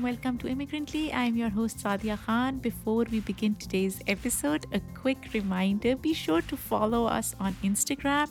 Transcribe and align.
And 0.00 0.06
welcome 0.06 0.38
to 0.38 0.48
Immigrantly. 0.48 1.12
I'm 1.12 1.36
your 1.36 1.50
host 1.50 1.76
Saadia 1.84 2.18
Khan. 2.24 2.56
Before 2.56 3.04
we 3.10 3.20
begin 3.20 3.54
today's 3.56 4.00
episode, 4.06 4.64
a 4.72 4.80
quick 4.98 5.18
reminder 5.34 5.94
be 5.94 6.14
sure 6.14 6.40
to 6.40 6.56
follow 6.56 7.04
us 7.04 7.36
on 7.38 7.52
Instagram 7.62 8.30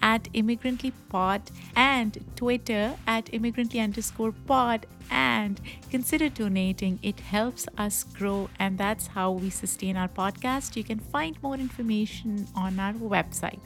at 0.00 0.32
immigrantlypod 0.32 1.40
and 1.74 2.24
Twitter 2.36 2.94
at 3.08 3.34
immigrantly 3.34 3.80
underscore 3.80 4.30
pod 4.46 4.86
and 5.10 5.60
consider 5.90 6.28
donating. 6.28 7.00
It 7.02 7.18
helps 7.18 7.66
us 7.76 8.04
grow 8.04 8.48
and 8.60 8.78
that's 8.78 9.08
how 9.08 9.32
we 9.32 9.50
sustain 9.50 9.96
our 9.96 10.08
podcast. 10.08 10.76
You 10.76 10.84
can 10.84 11.00
find 11.00 11.36
more 11.42 11.56
information 11.56 12.46
on 12.54 12.78
our 12.78 12.92
website. 12.92 13.58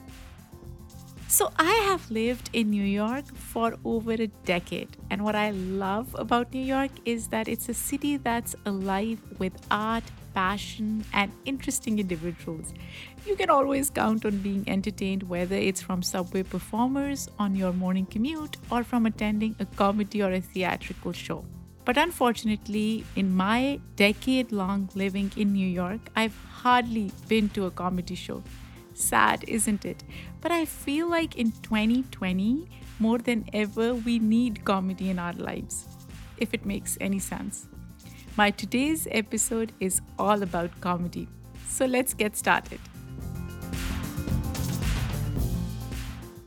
So, 1.29 1.51
I 1.59 1.73
have 1.89 2.09
lived 2.09 2.51
in 2.53 2.71
New 2.71 2.85
York 2.85 3.35
for 3.35 3.75
over 3.85 4.13
a 4.13 4.29
decade, 4.47 4.97
and 5.11 5.25
what 5.25 5.35
I 5.35 5.51
love 5.51 6.15
about 6.17 6.55
New 6.55 6.63
York 6.63 6.93
is 7.05 7.27
that 7.29 7.49
it's 7.49 7.69
a 7.69 7.75
city 7.75 8.17
that's 8.17 8.55
alive 8.65 9.19
with 9.41 9.53
art, 9.69 10.05
passion, 10.35 11.05
and 11.13 11.33
interesting 11.45 11.99
individuals. 11.99 12.73
You 13.27 13.35
can 13.35 13.51
always 13.51 13.91
count 13.91 14.25
on 14.25 14.39
being 14.39 14.63
entertained, 14.69 15.25
whether 15.25 15.57
it's 15.57 15.83
from 15.83 16.01
subway 16.01 16.45
performers 16.45 17.29
on 17.41 17.57
your 17.57 17.73
morning 17.73 18.07
commute 18.07 18.57
or 18.71 18.85
from 18.85 19.05
attending 19.05 19.57
a 19.59 19.65
comedy 19.65 20.23
or 20.23 20.31
a 20.31 20.41
theatrical 20.41 21.13
show. 21.13 21.45
But 21.85 21.99
unfortunately, 21.99 23.05
in 23.17 23.35
my 23.35 23.81
decade 23.97 24.53
long 24.53 24.91
living 24.95 25.33
in 25.37 25.53
New 25.53 25.67
York, 25.67 26.03
I've 26.15 26.37
hardly 26.63 27.11
been 27.27 27.49
to 27.51 27.67
a 27.67 27.73
comedy 27.73 28.15
show. 28.15 28.45
Sad, 28.97 29.45
isn't 29.47 29.85
it? 29.85 30.03
But 30.41 30.53
I 30.53 30.65
feel 30.65 31.07
like 31.07 31.37
in 31.37 31.53
2020, 31.53 32.67
more 32.99 33.19
than 33.19 33.45
ever, 33.53 33.95
we 33.95 34.19
need 34.19 34.65
comedy 34.65 35.11
in 35.11 35.19
our 35.19 35.35
lives, 35.35 35.87
if 36.39 36.55
it 36.55 36.65
makes 36.65 36.97
any 36.99 37.19
sense. 37.19 37.69
My 38.37 38.51
today's 38.51 39.07
episode 39.11 39.73
is 39.81 40.01
all 40.19 40.43
about 40.43 40.71
comedy. 40.81 41.29
So 41.69 41.85
let's 41.85 42.15
get 42.15 42.39
started. 42.39 42.81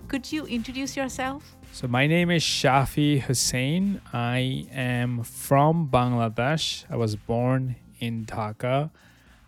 Could 0.07 0.31
you 0.31 0.47
introduce 0.47 0.97
yourself? 0.97 1.55
So, 1.71 1.87
my 1.87 2.07
name 2.07 2.31
is 2.31 2.41
Shafi 2.41 3.21
Hossain. 3.21 4.01
I 4.11 4.65
am 4.71 5.21
from 5.21 5.87
Bangladesh. 5.87 6.83
I 6.89 6.95
was 6.95 7.15
born 7.15 7.75
in 7.99 8.25
Dhaka. 8.25 8.89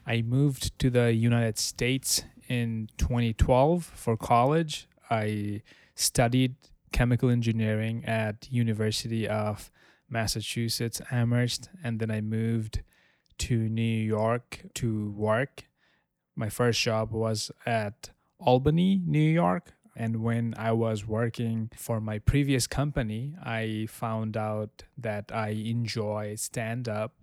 I 0.05 0.21
moved 0.21 0.77
to 0.77 0.91
the 0.91 1.13
United 1.13 1.57
States 1.57 2.25
in 2.51 2.89
2012 2.97 3.85
for 3.95 4.17
college. 4.17 4.87
I 5.09 5.61
studied 5.95 6.55
chemical 6.91 7.29
engineering 7.29 8.03
at 8.05 8.51
University 8.51 9.25
of 9.25 9.71
Massachusetts 10.09 11.01
Amherst 11.11 11.69
and 11.81 11.99
then 12.01 12.11
I 12.11 12.19
moved 12.19 12.81
to 13.37 13.55
New 13.69 13.81
York 14.17 14.63
to 14.75 15.11
work. 15.11 15.63
My 16.35 16.49
first 16.49 16.81
job 16.81 17.13
was 17.13 17.51
at 17.65 18.09
Albany, 18.37 19.01
New 19.05 19.19
York. 19.19 19.71
And 19.95 20.23
when 20.23 20.53
I 20.57 20.73
was 20.73 21.07
working 21.07 21.69
for 21.75 22.01
my 22.01 22.19
previous 22.19 22.67
company, 22.67 23.35
I 23.43 23.87
found 23.89 24.35
out 24.35 24.83
that 24.97 25.31
I 25.33 25.49
enjoy 25.49 26.35
stand 26.35 26.89
up 26.89 27.13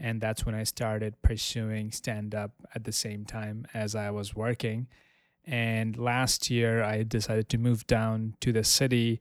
and 0.00 0.20
that's 0.20 0.46
when 0.46 0.54
I 0.54 0.64
started 0.64 1.20
pursuing 1.22 1.92
stand 1.92 2.34
up 2.34 2.52
at 2.74 2.84
the 2.84 2.92
same 2.92 3.26
time 3.26 3.66
as 3.74 3.94
I 3.94 4.10
was 4.10 4.34
working. 4.34 4.88
And 5.44 5.96
last 5.96 6.50
year, 6.50 6.82
I 6.82 7.02
decided 7.02 7.48
to 7.50 7.58
move 7.58 7.86
down 7.86 8.34
to 8.40 8.52
the 8.52 8.64
city 8.64 9.20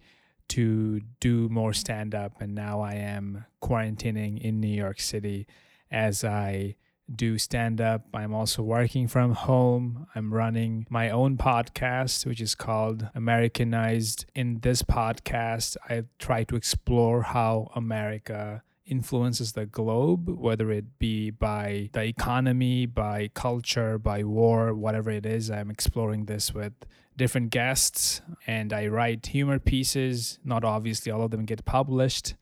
to 0.50 1.02
do 1.20 1.50
more 1.50 1.74
stand 1.74 2.16
up. 2.16 2.42
And 2.42 2.56
now 2.56 2.82
I 2.82 2.94
am 2.94 3.46
quarantining 3.62 4.40
in 4.40 4.60
New 4.60 4.68
York 4.68 5.00
City 5.00 5.48
as 5.92 6.24
I 6.24 6.76
do 7.14 7.38
stand 7.38 7.82
up. 7.82 8.06
I'm 8.14 8.34
also 8.34 8.62
working 8.64 9.08
from 9.08 9.34
home. 9.34 10.08
I'm 10.16 10.34
running 10.34 10.86
my 10.90 11.10
own 11.10 11.38
podcast, 11.38 12.26
which 12.26 12.42
is 12.42 12.56
called 12.56 13.10
Americanized. 13.16 14.26
In 14.36 14.60
this 14.60 14.84
podcast, 14.84 15.76
I 15.90 16.04
try 16.20 16.44
to 16.46 16.56
explore 16.56 17.24
how 17.24 17.72
America 17.76 18.64
influences 18.90 19.54
the 19.54 19.66
globe, 19.66 20.30
whether 20.30 20.72
it 20.72 21.00
be 21.00 21.30
by 21.30 21.90
the 21.94 22.04
economy, 22.04 22.86
by 22.86 23.30
culture, 23.34 23.98
by 23.98 24.24
war, 24.24 24.74
whatever 24.74 25.12
it 25.12 25.26
is. 25.26 25.50
I'm 25.50 25.70
exploring 25.70 26.26
this 26.26 26.54
with 26.54 26.74
different 27.16 27.52
guests 27.52 28.22
and 28.48 28.74
I 28.74 28.88
write 28.88 29.28
humor 29.28 29.60
pieces. 29.60 30.40
Not 30.44 30.64
obviously 30.64 31.12
all 31.12 31.22
of 31.22 31.32
them 31.32 31.46
get 31.46 31.66
published. 31.66 32.36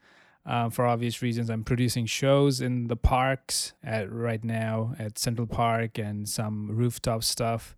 Uh, 0.46 0.70
for 0.70 0.86
obvious 0.86 1.22
reasons, 1.22 1.50
I'm 1.50 1.66
producing 1.66 2.06
shows 2.06 2.62
in 2.62 2.88
the 2.88 2.96
parks 2.96 3.74
at 3.84 4.10
right 4.10 4.42
now 4.42 4.94
at 4.98 5.20
Central 5.20 5.46
Park 5.46 5.98
and 5.98 6.30
some 6.30 6.72
rooftop 6.72 7.26
stuff. 7.26 7.76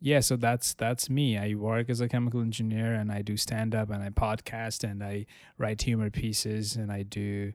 Yeah, 0.00 0.20
so 0.20 0.36
that's 0.36 0.74
that's 0.74 1.10
me. 1.10 1.36
I 1.36 1.54
work 1.54 1.90
as 1.90 2.00
a 2.00 2.08
chemical 2.08 2.40
engineer 2.40 2.92
and 2.92 3.10
I 3.10 3.22
do 3.22 3.36
stand 3.36 3.74
up 3.74 3.90
and 3.90 4.02
I 4.02 4.10
podcast 4.10 4.84
and 4.88 5.02
I 5.02 5.26
write 5.58 5.82
humor 5.82 6.10
pieces 6.10 6.76
and 6.76 6.92
I 6.92 7.02
do 7.02 7.52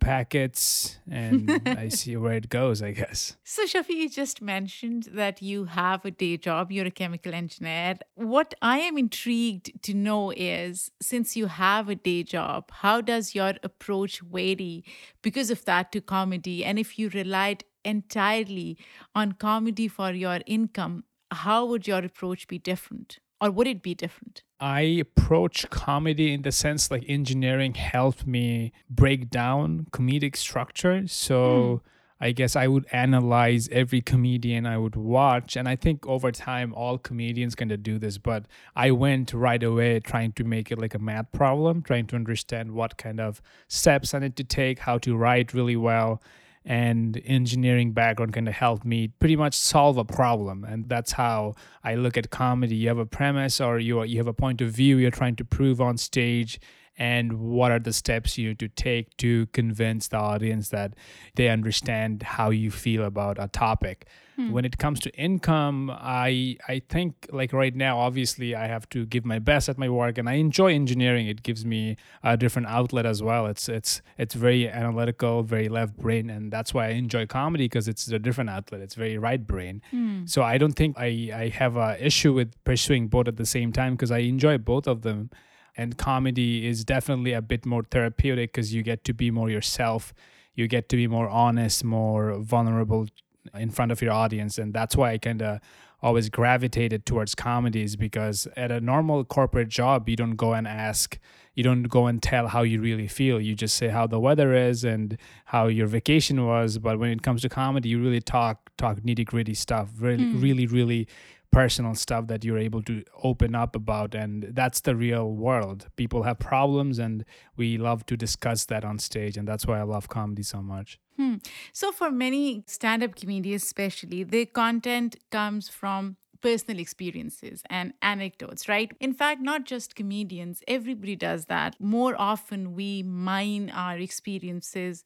packets 0.00 0.98
and 1.10 1.60
I 1.66 1.88
see 1.88 2.16
where 2.16 2.34
it 2.34 2.48
goes, 2.48 2.82
I 2.82 2.92
guess. 2.92 3.36
So, 3.44 3.64
Shafi, 3.64 3.90
you 3.90 4.08
just 4.08 4.42
mentioned 4.42 5.08
that 5.12 5.42
you 5.42 5.64
have 5.64 6.04
a 6.04 6.10
day 6.10 6.36
job, 6.36 6.70
you're 6.70 6.86
a 6.86 6.90
chemical 6.90 7.34
engineer. 7.34 7.96
What 8.14 8.54
I 8.60 8.78
am 8.78 8.98
intrigued 8.98 9.82
to 9.82 9.94
know 9.94 10.32
is 10.36 10.90
since 11.00 11.36
you 11.36 11.46
have 11.46 11.88
a 11.88 11.94
day 11.94 12.22
job, 12.22 12.70
how 12.70 13.00
does 13.00 13.34
your 13.34 13.54
approach 13.62 14.20
vary 14.20 14.84
because 15.22 15.50
of 15.50 15.64
that 15.64 15.92
to 15.92 16.00
comedy? 16.00 16.64
And 16.64 16.78
if 16.78 16.98
you 16.98 17.08
relied 17.10 17.64
entirely 17.84 18.78
on 19.14 19.32
comedy 19.32 19.88
for 19.88 20.12
your 20.12 20.40
income, 20.46 21.04
how 21.30 21.64
would 21.66 21.86
your 21.86 22.04
approach 22.04 22.48
be 22.48 22.58
different? 22.58 23.18
Or 23.40 23.50
would 23.50 23.66
it 23.66 23.82
be 23.82 23.94
different? 23.94 24.42
I 24.64 24.80
approach 24.80 25.68
comedy 25.68 26.32
in 26.32 26.40
the 26.40 26.50
sense 26.50 26.90
like 26.90 27.04
engineering 27.06 27.74
helped 27.74 28.26
me 28.26 28.72
break 28.88 29.28
down 29.28 29.88
comedic 29.90 30.36
structure. 30.36 31.06
So 31.06 31.82
mm. 31.84 31.88
I 32.18 32.32
guess 32.32 32.56
I 32.56 32.66
would 32.68 32.86
analyze 32.90 33.68
every 33.70 34.00
comedian 34.00 34.64
I 34.64 34.78
would 34.78 34.96
watch. 34.96 35.54
And 35.56 35.68
I 35.68 35.76
think 35.76 36.06
over 36.06 36.32
time, 36.32 36.72
all 36.72 36.96
comedians 36.96 37.54
kind 37.54 37.72
of 37.72 37.82
do 37.82 37.98
this. 37.98 38.16
But 38.16 38.46
I 38.74 38.90
went 38.90 39.34
right 39.34 39.62
away 39.62 40.00
trying 40.00 40.32
to 40.32 40.44
make 40.44 40.72
it 40.72 40.78
like 40.78 40.94
a 40.94 40.98
math 40.98 41.30
problem, 41.32 41.82
trying 41.82 42.06
to 42.06 42.16
understand 42.16 42.72
what 42.72 42.96
kind 42.96 43.20
of 43.20 43.42
steps 43.68 44.14
I 44.14 44.20
need 44.20 44.36
to 44.36 44.44
take, 44.44 44.78
how 44.78 44.96
to 44.96 45.14
write 45.14 45.52
really 45.52 45.76
well 45.76 46.22
and 46.64 47.20
engineering 47.26 47.92
background 47.92 48.32
kind 48.32 48.48
of 48.48 48.54
helped 48.54 48.84
me 48.84 49.08
pretty 49.08 49.36
much 49.36 49.54
solve 49.54 49.98
a 49.98 50.04
problem 50.04 50.64
and 50.64 50.88
that's 50.88 51.12
how 51.12 51.54
i 51.82 51.94
look 51.94 52.16
at 52.16 52.30
comedy. 52.30 52.74
You 52.74 52.88
have 52.88 52.98
a 52.98 53.06
premise 53.06 53.60
or 53.60 53.78
you 53.78 54.02
you 54.04 54.18
have 54.18 54.26
a 54.26 54.32
point 54.32 54.60
of 54.60 54.70
view 54.70 54.96
you're 54.96 55.10
trying 55.10 55.36
to 55.36 55.44
prove 55.44 55.80
on 55.80 55.98
stage 55.98 56.58
and 56.96 57.32
what 57.34 57.72
are 57.72 57.78
the 57.78 57.92
steps 57.92 58.38
you 58.38 58.48
need 58.48 58.58
to 58.60 58.68
take 58.68 59.16
to 59.18 59.46
convince 59.46 60.08
the 60.08 60.16
audience 60.16 60.68
that 60.68 60.94
they 61.34 61.48
understand 61.48 62.22
how 62.22 62.50
you 62.50 62.70
feel 62.70 63.04
about 63.04 63.36
a 63.38 63.48
topic 63.48 64.06
hmm. 64.36 64.50
when 64.52 64.64
it 64.64 64.78
comes 64.78 65.00
to 65.00 65.10
income 65.16 65.90
i 65.94 66.56
i 66.68 66.80
think 66.88 67.26
like 67.32 67.52
right 67.52 67.74
now 67.74 67.98
obviously 67.98 68.54
i 68.54 68.66
have 68.66 68.88
to 68.88 69.06
give 69.06 69.24
my 69.24 69.38
best 69.38 69.68
at 69.68 69.78
my 69.78 69.88
work 69.88 70.18
and 70.18 70.28
i 70.28 70.34
enjoy 70.34 70.72
engineering. 70.72 71.26
It 71.26 71.42
gives 71.42 71.64
me 71.64 71.96
a 72.22 72.36
different 72.36 72.68
outlet 72.68 73.06
as 73.06 73.22
well. 73.22 73.46
It's 73.46 73.68
it's 73.68 74.02
it's 74.18 74.34
very 74.34 74.68
analytical 74.68 75.42
very 75.42 75.68
left 75.68 75.96
brain 75.96 76.30
and 76.30 76.52
that's 76.52 76.74
why 76.74 76.86
i 76.86 76.90
enjoy 76.90 77.26
comedy 77.26 77.64
because 77.64 77.88
it's 77.88 78.08
a 78.08 78.18
different 78.18 78.50
outlet. 78.50 78.80
It's 78.80 78.94
very 78.94 79.18
right 79.18 79.44
brain. 79.46 79.82
Hmm. 79.90 80.26
so 80.26 80.42
i 80.42 80.58
don't 80.58 80.76
think 80.80 80.96
i 80.98 81.10
i 81.44 81.48
have 81.48 81.76
a 81.76 81.90
issue 82.04 82.32
with 82.32 82.50
pursuing 82.64 83.08
both 83.08 83.28
at 83.28 83.36
the 83.36 83.46
same 83.46 83.72
time 83.72 83.94
because 83.94 84.10
i 84.10 84.18
enjoy 84.18 84.58
both 84.58 84.86
of 84.86 85.02
them. 85.02 85.30
And 85.76 85.98
comedy 85.98 86.68
is 86.68 86.84
definitely 86.84 87.32
a 87.32 87.42
bit 87.42 87.66
more 87.66 87.82
therapeutic 87.82 88.52
because 88.52 88.72
you 88.72 88.84
get 88.84 89.02
to 89.06 89.12
be 89.12 89.32
more 89.32 89.50
yourself. 89.50 90.14
You 90.54 90.68
get 90.68 90.88
to 90.90 90.96
be 90.96 91.08
more 91.08 91.28
honest 91.28 91.82
more 91.82 92.38
vulnerable 92.38 93.08
in 93.54 93.70
front 93.70 93.92
of 93.92 94.00
your 94.00 94.12
audience 94.12 94.58
and 94.58 94.72
that's 94.72 94.96
why 94.96 95.12
i 95.12 95.18
kind 95.18 95.42
of 95.42 95.60
always 96.02 96.28
gravitated 96.28 97.06
towards 97.06 97.34
comedies 97.34 97.96
because 97.96 98.46
at 98.56 98.70
a 98.70 98.80
normal 98.80 99.24
corporate 99.24 99.68
job 99.68 100.08
you 100.08 100.16
don't 100.16 100.36
go 100.36 100.52
and 100.52 100.68
ask 100.68 101.18
you 101.54 101.62
don't 101.62 101.84
go 101.84 102.06
and 102.06 102.22
tell 102.22 102.48
how 102.48 102.62
you 102.62 102.80
really 102.80 103.08
feel 103.08 103.40
you 103.40 103.54
just 103.54 103.76
say 103.76 103.88
how 103.88 104.06
the 104.06 104.20
weather 104.20 104.52
is 104.52 104.84
and 104.84 105.16
how 105.46 105.66
your 105.66 105.86
vacation 105.86 106.44
was 106.46 106.78
but 106.78 106.98
when 106.98 107.10
it 107.10 107.22
comes 107.22 107.40
to 107.40 107.48
comedy 107.48 107.88
you 107.88 108.02
really 108.02 108.20
talk 108.20 108.70
talk 108.76 108.98
nitty 108.98 109.24
gritty 109.24 109.54
stuff 109.54 109.88
really 109.98 110.24
mm. 110.24 110.42
really 110.42 110.66
really 110.66 111.08
personal 111.54 111.94
stuff 111.94 112.26
that 112.26 112.44
you're 112.44 112.58
able 112.58 112.82
to 112.82 113.02
open 113.22 113.54
up 113.54 113.76
about 113.76 114.14
and 114.14 114.48
that's 114.52 114.80
the 114.80 114.96
real 114.96 115.30
world 115.30 115.86
people 115.96 116.24
have 116.24 116.38
problems 116.38 116.98
and 116.98 117.24
we 117.56 117.78
love 117.78 118.04
to 118.06 118.16
discuss 118.16 118.64
that 118.66 118.84
on 118.84 118.98
stage 118.98 119.36
and 119.36 119.46
that's 119.46 119.66
why 119.66 119.78
i 119.78 119.82
love 119.82 120.08
comedy 120.08 120.42
so 120.42 120.60
much 120.60 120.98
hmm. 121.16 121.36
so 121.72 121.92
for 121.92 122.10
many 122.10 122.64
stand-up 122.66 123.14
comedians 123.14 123.62
especially 123.62 124.24
their 124.24 124.46
content 124.46 125.16
comes 125.30 125.68
from 125.68 126.16
personal 126.44 126.78
experiences 126.78 127.62
and 127.70 127.94
anecdotes, 128.02 128.68
right? 128.68 128.92
In 129.00 129.14
fact, 129.14 129.40
not 129.40 129.64
just 129.64 129.94
comedians, 129.94 130.62
everybody 130.68 131.16
does 131.16 131.46
that. 131.46 131.74
More 131.80 132.14
often, 132.18 132.74
we 132.74 133.02
mine 133.02 133.72
our 133.74 133.96
experiences 133.96 135.04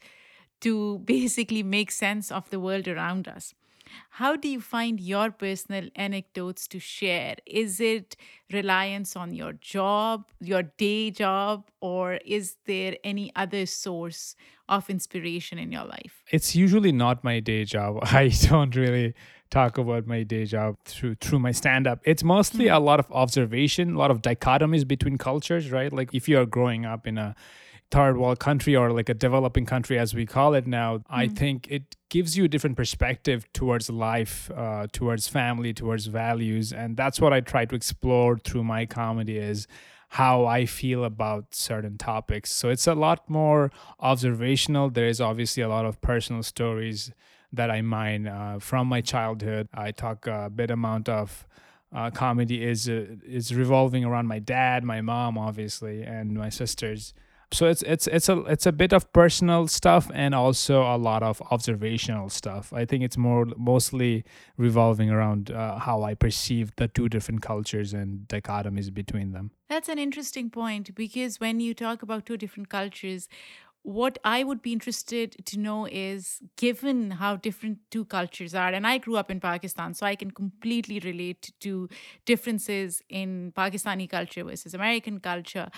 to 0.63 0.99
basically 1.05 1.63
make 1.63 1.93
sense 1.93 2.33
of 2.33 2.51
the 2.51 2.59
world 2.59 2.89
around 2.89 3.29
us. 3.29 3.55
How 4.11 4.37
do 4.37 4.49
you 4.49 4.61
find 4.61 5.01
your 5.01 5.31
personal 5.31 5.89
anecdotes 5.97 6.67
to 6.69 6.79
share? 6.79 7.37
Is 7.47 7.81
it 7.81 8.17
reliance 8.53 9.17
on 9.17 9.35
your 9.35 9.53
job, 9.53 10.25
your 10.41 10.63
day 10.63 11.11
job, 11.11 11.65
or 11.81 12.15
is 12.25 12.57
there 12.67 12.97
any 13.05 13.33
other 13.37 13.67
source 13.67 14.37
of 14.69 14.91
inspiration 14.91 15.59
in 15.59 15.73
your 15.73 15.85
life? 15.85 16.23
It's 16.31 16.55
usually 16.55 16.93
not 16.93 17.25
my 17.25 17.41
day 17.41 17.65
job. 17.65 17.99
I 18.03 18.29
don't 18.29 18.75
really 18.75 19.15
talk 19.51 19.79
about 19.79 20.07
my 20.07 20.23
day 20.23 20.45
job 20.45 20.77
through 20.85 21.15
through 21.17 21.39
my 21.39 21.53
stand 21.53 21.87
up. 21.87 22.01
It's 22.05 22.23
mostly 22.23 22.67
mm-hmm. 22.67 22.77
a 22.77 22.81
lot 22.81 23.01
of 23.01 23.11
observation, 23.13 23.95
a 23.95 23.99
lot 23.99 24.11
of 24.11 24.23
dichotomies 24.23 24.87
between 24.87 25.19
cultures, 25.19 25.71
right? 25.71 25.93
Like 25.93 26.15
if 26.15 26.29
you 26.29 26.39
are 26.39 26.47
growing 26.47 26.85
up 26.85 27.07
in 27.07 27.19
a 27.19 27.35
third 27.91 28.19
world 28.19 28.39
country 28.39 28.77
or 28.77 28.93
like 28.93 29.09
a 29.09 29.15
developing 29.15 29.65
country 29.65 29.99
as 29.99 30.15
we 30.15 30.27
call 30.27 30.53
it 30.55 30.67
now 30.67 30.99
mm-hmm. 30.99 31.15
i 31.15 31.27
think 31.27 31.67
it 31.71 31.97
gives 32.09 32.37
you 32.37 32.45
a 32.45 32.49
different 32.49 32.77
perspective 32.77 33.51
towards 33.53 33.91
life 33.91 34.51
uh, 34.57 34.87
towards 34.93 35.29
family 35.29 35.73
towards 35.73 36.07
values. 36.07 36.73
And 36.73 36.97
that's 36.97 37.21
what 37.21 37.33
i 37.33 37.41
try 37.41 37.65
to 37.67 37.75
explore 37.75 38.39
through 38.39 38.65
my 38.65 38.87
comedy 38.87 39.37
is 39.37 39.67
how 40.11 40.47
i 40.47 40.65
feel 40.65 41.05
about 41.05 41.55
certain 41.55 41.99
topics. 41.99 42.51
So 42.51 42.71
it's 42.71 42.87
a 42.87 42.95
lot 42.95 43.29
more 43.29 43.71
observational. 44.01 44.91
There 44.91 45.07
is 45.07 45.21
obviously 45.21 45.63
a 45.63 45.69
lot 45.69 45.85
of 45.85 46.01
personal 46.01 46.43
stories 46.43 47.13
that 47.53 47.71
i 47.71 47.81
mine 47.81 48.27
uh, 48.27 48.59
from 48.61 48.89
my 48.89 49.01
childhood. 49.01 49.69
I 49.75 49.91
talk 49.93 50.27
a 50.27 50.51
bit 50.51 50.71
amount 50.71 51.09
of 51.09 51.47
uh, 51.95 52.11
comedy 52.11 52.63
is 52.63 52.89
uh, 52.89 53.07
is 53.25 53.55
revolving 53.55 54.05
around 54.05 54.27
my 54.27 54.39
dad 54.39 54.85
my 54.85 55.01
mom 55.01 55.39
obviously 55.39 56.03
and 56.03 56.35
my 56.35 56.51
sisters 56.51 57.15
so 57.51 57.67
it's 57.67 57.83
it's 57.83 58.07
it's 58.07 58.29
a 58.29 58.39
it's 58.43 58.67
a 58.67 58.73
bit 58.73 58.93
of 58.93 59.11
personal 59.13 59.67
stuff 59.67 60.11
and 60.13 60.35
also 60.35 60.83
a 60.83 60.97
lot 60.97 61.23
of 61.23 61.41
observational 61.51 62.29
stuff 62.29 62.73
i 62.73 62.85
think 62.85 63.03
it's 63.03 63.17
more 63.17 63.47
mostly 63.57 64.25
revolving 64.57 65.11
around 65.11 65.51
uh, 65.51 65.79
how 65.79 66.03
i 66.03 66.15
perceive 66.15 66.73
the 66.77 66.89
two 66.89 67.09
different 67.09 67.41
cultures 67.41 67.95
and 67.95 68.29
dichotomies 68.29 68.93
between 68.93 69.33
them 69.33 69.51
that's 69.69 69.89
an 69.89 69.99
interesting 69.99 70.51
point 70.51 70.95
because 70.95 71.41
when 71.41 71.61
you 71.61 71.73
talk 71.73 72.03
about 72.03 72.27
two 72.27 72.37
different 72.37 72.69
cultures 72.69 73.29
what 73.83 74.19
I 74.23 74.45
would 74.45 74.61
be 74.61 74.73
interested 74.73 75.37
to 75.47 75.59
know 75.59 75.87
is 75.91 76.41
given 76.57 77.13
how 77.13 77.37
different 77.37 77.79
two 77.91 78.05
cultures 78.05 78.55
are, 78.55 78.69
and 78.69 78.87
I 78.87 78.99
grew 78.99 79.17
up 79.17 79.31
in 79.31 79.41
Pakistan, 79.41 79.95
so 79.95 80.05
I 80.05 80.15
can 80.15 80.31
completely 80.31 80.99
relate 80.99 81.53
to 81.61 81.89
differences 82.27 83.03
in 83.09 83.53
Pakistani 83.57 84.11
culture 84.11 84.45
versus 84.45 84.75
American 84.75 85.21
culture. 85.21 85.69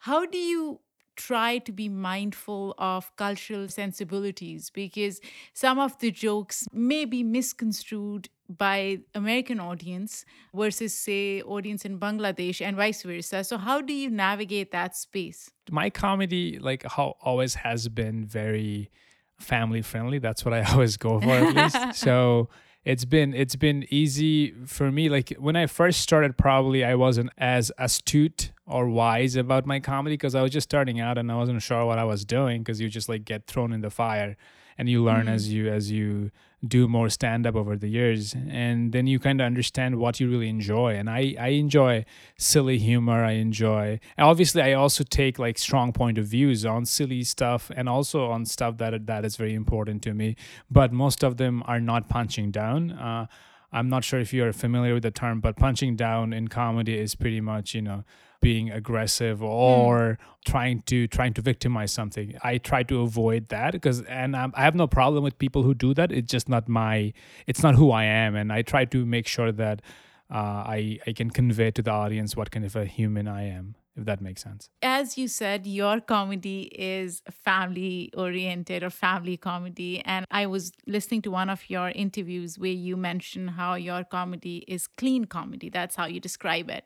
How 0.00 0.24
do 0.24 0.38
you 0.38 0.80
try 1.18 1.58
to 1.58 1.72
be 1.72 1.88
mindful 1.88 2.74
of 2.78 3.14
cultural 3.16 3.68
sensibilities 3.68 4.70
because 4.70 5.20
some 5.52 5.78
of 5.78 5.98
the 5.98 6.10
jokes 6.10 6.66
may 6.72 7.04
be 7.04 7.22
misconstrued 7.22 8.28
by 8.48 9.00
American 9.14 9.60
audience 9.60 10.24
versus 10.54 10.94
say 10.94 11.42
audience 11.42 11.84
in 11.84 11.98
Bangladesh 11.98 12.64
and 12.64 12.76
vice 12.76 13.02
versa. 13.02 13.44
So 13.44 13.58
how 13.58 13.82
do 13.82 13.92
you 13.92 14.08
navigate 14.08 14.70
that 14.70 14.96
space? 14.96 15.50
My 15.70 15.90
comedy 15.90 16.58
like 16.58 16.84
how 16.84 17.16
always 17.20 17.56
has 17.56 17.88
been 17.88 18.24
very 18.24 18.90
family 19.38 19.82
friendly. 19.82 20.18
That's 20.18 20.44
what 20.44 20.54
I 20.54 20.62
always 20.72 20.96
go 20.96 21.20
for 21.20 21.30
at 21.30 21.54
least. 21.54 22.00
so 22.00 22.48
it's 22.84 23.04
been 23.04 23.34
it's 23.34 23.56
been 23.56 23.84
easy 23.90 24.52
for 24.66 24.90
me 24.90 25.08
like 25.08 25.30
when 25.38 25.56
i 25.56 25.66
first 25.66 26.00
started 26.00 26.36
probably 26.36 26.84
i 26.84 26.94
wasn't 26.94 27.30
as 27.36 27.72
astute 27.78 28.52
or 28.66 28.88
wise 28.88 29.36
about 29.36 29.66
my 29.66 29.80
comedy 29.80 30.14
because 30.14 30.34
i 30.34 30.42
was 30.42 30.50
just 30.50 30.68
starting 30.68 31.00
out 31.00 31.18
and 31.18 31.30
i 31.30 31.34
wasn't 31.34 31.60
sure 31.60 31.84
what 31.84 31.98
i 31.98 32.04
was 32.04 32.24
doing 32.24 32.62
because 32.62 32.80
you 32.80 32.88
just 32.88 33.08
like 33.08 33.24
get 33.24 33.46
thrown 33.46 33.72
in 33.72 33.80
the 33.80 33.90
fire 33.90 34.36
and 34.78 34.88
you 34.88 35.02
learn 35.02 35.26
mm-hmm. 35.26 35.34
as 35.34 35.52
you 35.52 35.68
as 35.68 35.90
you 35.90 36.30
do 36.66 36.88
more 36.88 37.08
stand 37.08 37.46
up 37.46 37.54
over 37.54 37.76
the 37.76 37.88
years 37.88 38.34
and 38.48 38.90
then 38.92 39.06
you 39.06 39.20
kind 39.20 39.40
of 39.40 39.44
understand 39.44 39.96
what 39.96 40.18
you 40.18 40.28
really 40.28 40.48
enjoy 40.48 40.94
and 40.94 41.08
i 41.08 41.34
i 41.38 41.48
enjoy 41.48 42.04
silly 42.36 42.78
humor 42.78 43.24
i 43.24 43.32
enjoy 43.32 43.98
obviously 44.18 44.60
i 44.60 44.72
also 44.72 45.04
take 45.04 45.38
like 45.38 45.56
strong 45.56 45.92
point 45.92 46.18
of 46.18 46.26
views 46.26 46.66
on 46.66 46.84
silly 46.84 47.22
stuff 47.22 47.70
and 47.76 47.88
also 47.88 48.26
on 48.26 48.44
stuff 48.44 48.76
that 48.78 49.06
that 49.06 49.24
is 49.24 49.36
very 49.36 49.54
important 49.54 50.02
to 50.02 50.12
me 50.12 50.34
but 50.68 50.92
most 50.92 51.22
of 51.22 51.36
them 51.36 51.62
are 51.66 51.80
not 51.80 52.08
punching 52.08 52.50
down. 52.50 52.90
Uh, 52.90 53.26
i'm 53.72 53.88
not 53.88 54.02
sure 54.02 54.18
if 54.18 54.32
you're 54.32 54.52
familiar 54.52 54.94
with 54.94 55.04
the 55.04 55.10
term 55.12 55.40
but 55.40 55.56
punching 55.56 55.94
down 55.94 56.32
in 56.32 56.48
comedy 56.48 56.98
is 56.98 57.14
pretty 57.14 57.40
much 57.40 57.72
you 57.72 57.82
know 57.82 58.02
being 58.40 58.70
aggressive 58.70 59.38
hmm. 59.38 59.44
or 59.44 59.98
mm. 59.98 60.16
trying 60.46 60.82
to 60.82 61.06
trying 61.08 61.34
to 61.34 61.42
victimize 61.42 61.92
something. 61.92 62.36
I 62.42 62.58
try 62.58 62.82
to 62.84 63.00
avoid 63.00 63.48
that 63.48 63.72
because 63.72 64.02
and 64.02 64.36
I'm, 64.36 64.52
I 64.54 64.62
have 64.62 64.74
no 64.74 64.86
problem 64.86 65.24
with 65.24 65.38
people 65.38 65.62
who 65.62 65.74
do 65.74 65.94
that. 65.94 66.12
It's 66.12 66.30
just 66.30 66.48
not 66.48 66.68
my 66.68 67.12
it's 67.46 67.62
not 67.62 67.74
who 67.74 67.90
I 67.90 68.04
am, 68.04 68.36
and 68.36 68.52
I 68.52 68.62
try 68.62 68.84
to 68.86 69.04
make 69.04 69.26
sure 69.26 69.52
that 69.52 69.82
uh, 70.30 70.62
I 70.76 70.98
I 71.06 71.12
can 71.12 71.30
convey 71.30 71.70
to 71.72 71.82
the 71.82 71.90
audience 71.90 72.36
what 72.36 72.50
kind 72.50 72.64
of 72.64 72.76
a 72.76 72.84
human 72.84 73.26
I 73.26 73.44
am 73.44 73.74
if 73.98 74.04
that 74.04 74.20
makes 74.20 74.42
sense. 74.42 74.70
As 74.80 75.18
you 75.18 75.28
said, 75.28 75.66
your 75.66 76.00
comedy 76.00 76.70
is 76.72 77.22
family 77.30 78.10
oriented 78.16 78.82
or 78.82 78.90
family 78.90 79.36
comedy. 79.36 80.00
And 80.04 80.24
I 80.30 80.46
was 80.46 80.72
listening 80.86 81.22
to 81.22 81.30
one 81.30 81.50
of 81.50 81.68
your 81.68 81.88
interviews 81.90 82.58
where 82.58 82.70
you 82.70 82.96
mentioned 82.96 83.50
how 83.50 83.74
your 83.74 84.04
comedy 84.04 84.64
is 84.68 84.86
clean 84.86 85.24
comedy. 85.24 85.68
That's 85.68 85.96
how 85.96 86.06
you 86.06 86.20
describe 86.20 86.70
it. 86.70 86.84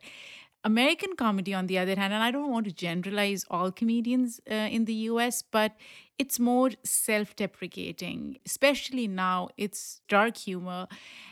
American 0.63 1.15
comedy, 1.15 1.53
on 1.53 1.67
the 1.67 1.77
other 1.77 1.95
hand, 1.95 2.13
and 2.13 2.23
I 2.23 2.31
don't 2.31 2.49
want 2.49 2.65
to 2.65 2.71
generalize 2.71 3.45
all 3.49 3.71
comedians 3.71 4.39
uh, 4.49 4.53
in 4.53 4.85
the 4.85 4.93
US, 5.11 5.41
but 5.41 5.73
it's 6.17 6.39
more 6.39 6.69
self 6.83 7.35
deprecating, 7.35 8.37
especially 8.45 9.07
now. 9.07 9.49
It's 9.57 10.01
dark 10.07 10.37
humor. 10.37 10.87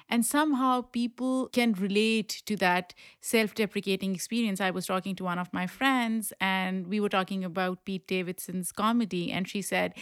And 0.10 0.26
somehow 0.26 0.82
people 0.82 1.48
can 1.50 1.72
relate 1.74 2.42
to 2.46 2.58
that 2.58 2.94
self 3.22 3.56
deprecating 3.56 4.14
experience. 4.14 4.60
I 4.60 4.72
was 4.72 4.88
talking 4.88 5.16
to 5.16 5.24
one 5.24 5.40
of 5.40 5.54
my 5.54 5.66
friends, 5.66 6.34
and 6.42 6.88
we 6.88 7.00
were 7.00 7.10
talking 7.10 7.46
about 7.46 7.86
Pete 7.86 8.08
Davidson's 8.08 8.72
comedy, 8.72 9.32
and 9.32 9.48
she 9.48 9.62
said 9.62 9.94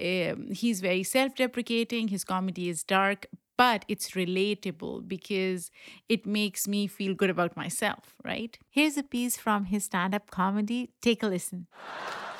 um, 0.00 0.50
he's 0.52 0.80
very 0.80 1.02
self 1.02 1.34
deprecating, 1.34 2.08
his 2.08 2.24
comedy 2.24 2.70
is 2.70 2.82
dark, 2.82 3.26
but 3.60 3.84
it's 3.88 4.12
relatable 4.12 5.06
because 5.06 5.70
it 6.08 6.24
makes 6.24 6.66
me 6.66 6.86
feel 6.86 7.12
good 7.12 7.28
about 7.28 7.54
myself, 7.58 8.14
right? 8.24 8.58
Here's 8.70 8.96
a 8.96 9.02
piece 9.02 9.36
from 9.36 9.66
his 9.66 9.84
stand 9.84 10.14
up 10.14 10.30
comedy. 10.30 10.88
Take 11.02 11.22
a 11.22 11.26
listen. 11.26 11.66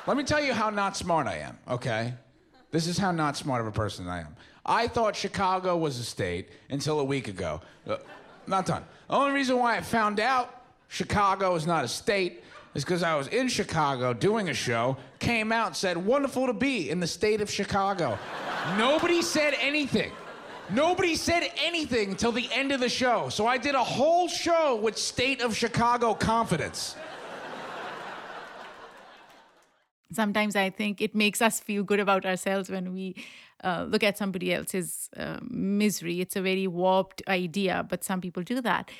Let 0.07 0.17
me 0.17 0.23
tell 0.23 0.43
you 0.43 0.51
how 0.51 0.71
not 0.71 0.97
smart 0.97 1.27
I 1.27 1.37
am, 1.37 1.59
okay? 1.67 2.15
This 2.71 2.87
is 2.87 2.97
how 2.97 3.11
not 3.11 3.37
smart 3.37 3.61
of 3.61 3.67
a 3.67 3.71
person 3.71 4.07
I 4.07 4.21
am. 4.21 4.35
I 4.65 4.87
thought 4.87 5.15
Chicago 5.15 5.77
was 5.77 5.99
a 5.99 6.03
state 6.03 6.49
until 6.71 6.99
a 6.99 7.03
week 7.03 7.27
ago. 7.27 7.61
Uh, 7.87 7.97
not 8.47 8.65
done. 8.65 8.83
The 9.07 9.13
only 9.13 9.33
reason 9.33 9.59
why 9.59 9.77
I 9.77 9.81
found 9.81 10.19
out 10.19 10.63
Chicago 10.87 11.53
is 11.53 11.67
not 11.67 11.85
a 11.85 11.87
state 11.87 12.43
is 12.73 12.83
because 12.83 13.03
I 13.03 13.13
was 13.13 13.27
in 13.27 13.47
Chicago 13.47 14.11
doing 14.13 14.49
a 14.49 14.55
show, 14.55 14.97
came 15.19 15.51
out 15.51 15.77
said, 15.77 15.97
Wonderful 15.97 16.47
to 16.47 16.53
be 16.53 16.89
in 16.89 16.99
the 16.99 17.05
state 17.05 17.41
of 17.41 17.51
Chicago. 17.51 18.17
Nobody 18.75 19.21
said 19.21 19.53
anything. 19.59 20.11
Nobody 20.73 21.15
said 21.15 21.51
anything 21.61 22.11
until 22.11 22.31
the 22.31 22.47
end 22.53 22.71
of 22.71 22.79
the 22.79 22.87
show. 22.87 23.27
So 23.27 23.45
I 23.45 23.57
did 23.57 23.75
a 23.75 23.83
whole 23.83 24.29
show 24.29 24.75
with 24.77 24.97
State 24.97 25.41
of 25.41 25.55
Chicago 25.55 26.13
confidence. 26.13 26.95
Sometimes 30.13 30.55
I 30.55 30.69
think 30.69 31.01
it 31.01 31.13
makes 31.13 31.41
us 31.41 31.59
feel 31.59 31.83
good 31.83 31.99
about 31.99 32.25
ourselves 32.25 32.69
when 32.69 32.93
we 32.93 33.15
uh, 33.63 33.85
look 33.87 34.03
at 34.03 34.17
somebody 34.17 34.53
else's 34.53 35.09
uh, 35.17 35.39
misery. 35.49 36.21
It's 36.21 36.37
a 36.37 36.41
very 36.41 36.67
warped 36.67 37.21
idea, 37.27 37.85
but 37.89 38.03
some 38.03 38.21
people 38.21 38.43
do 38.43 38.61
that. 38.61 38.91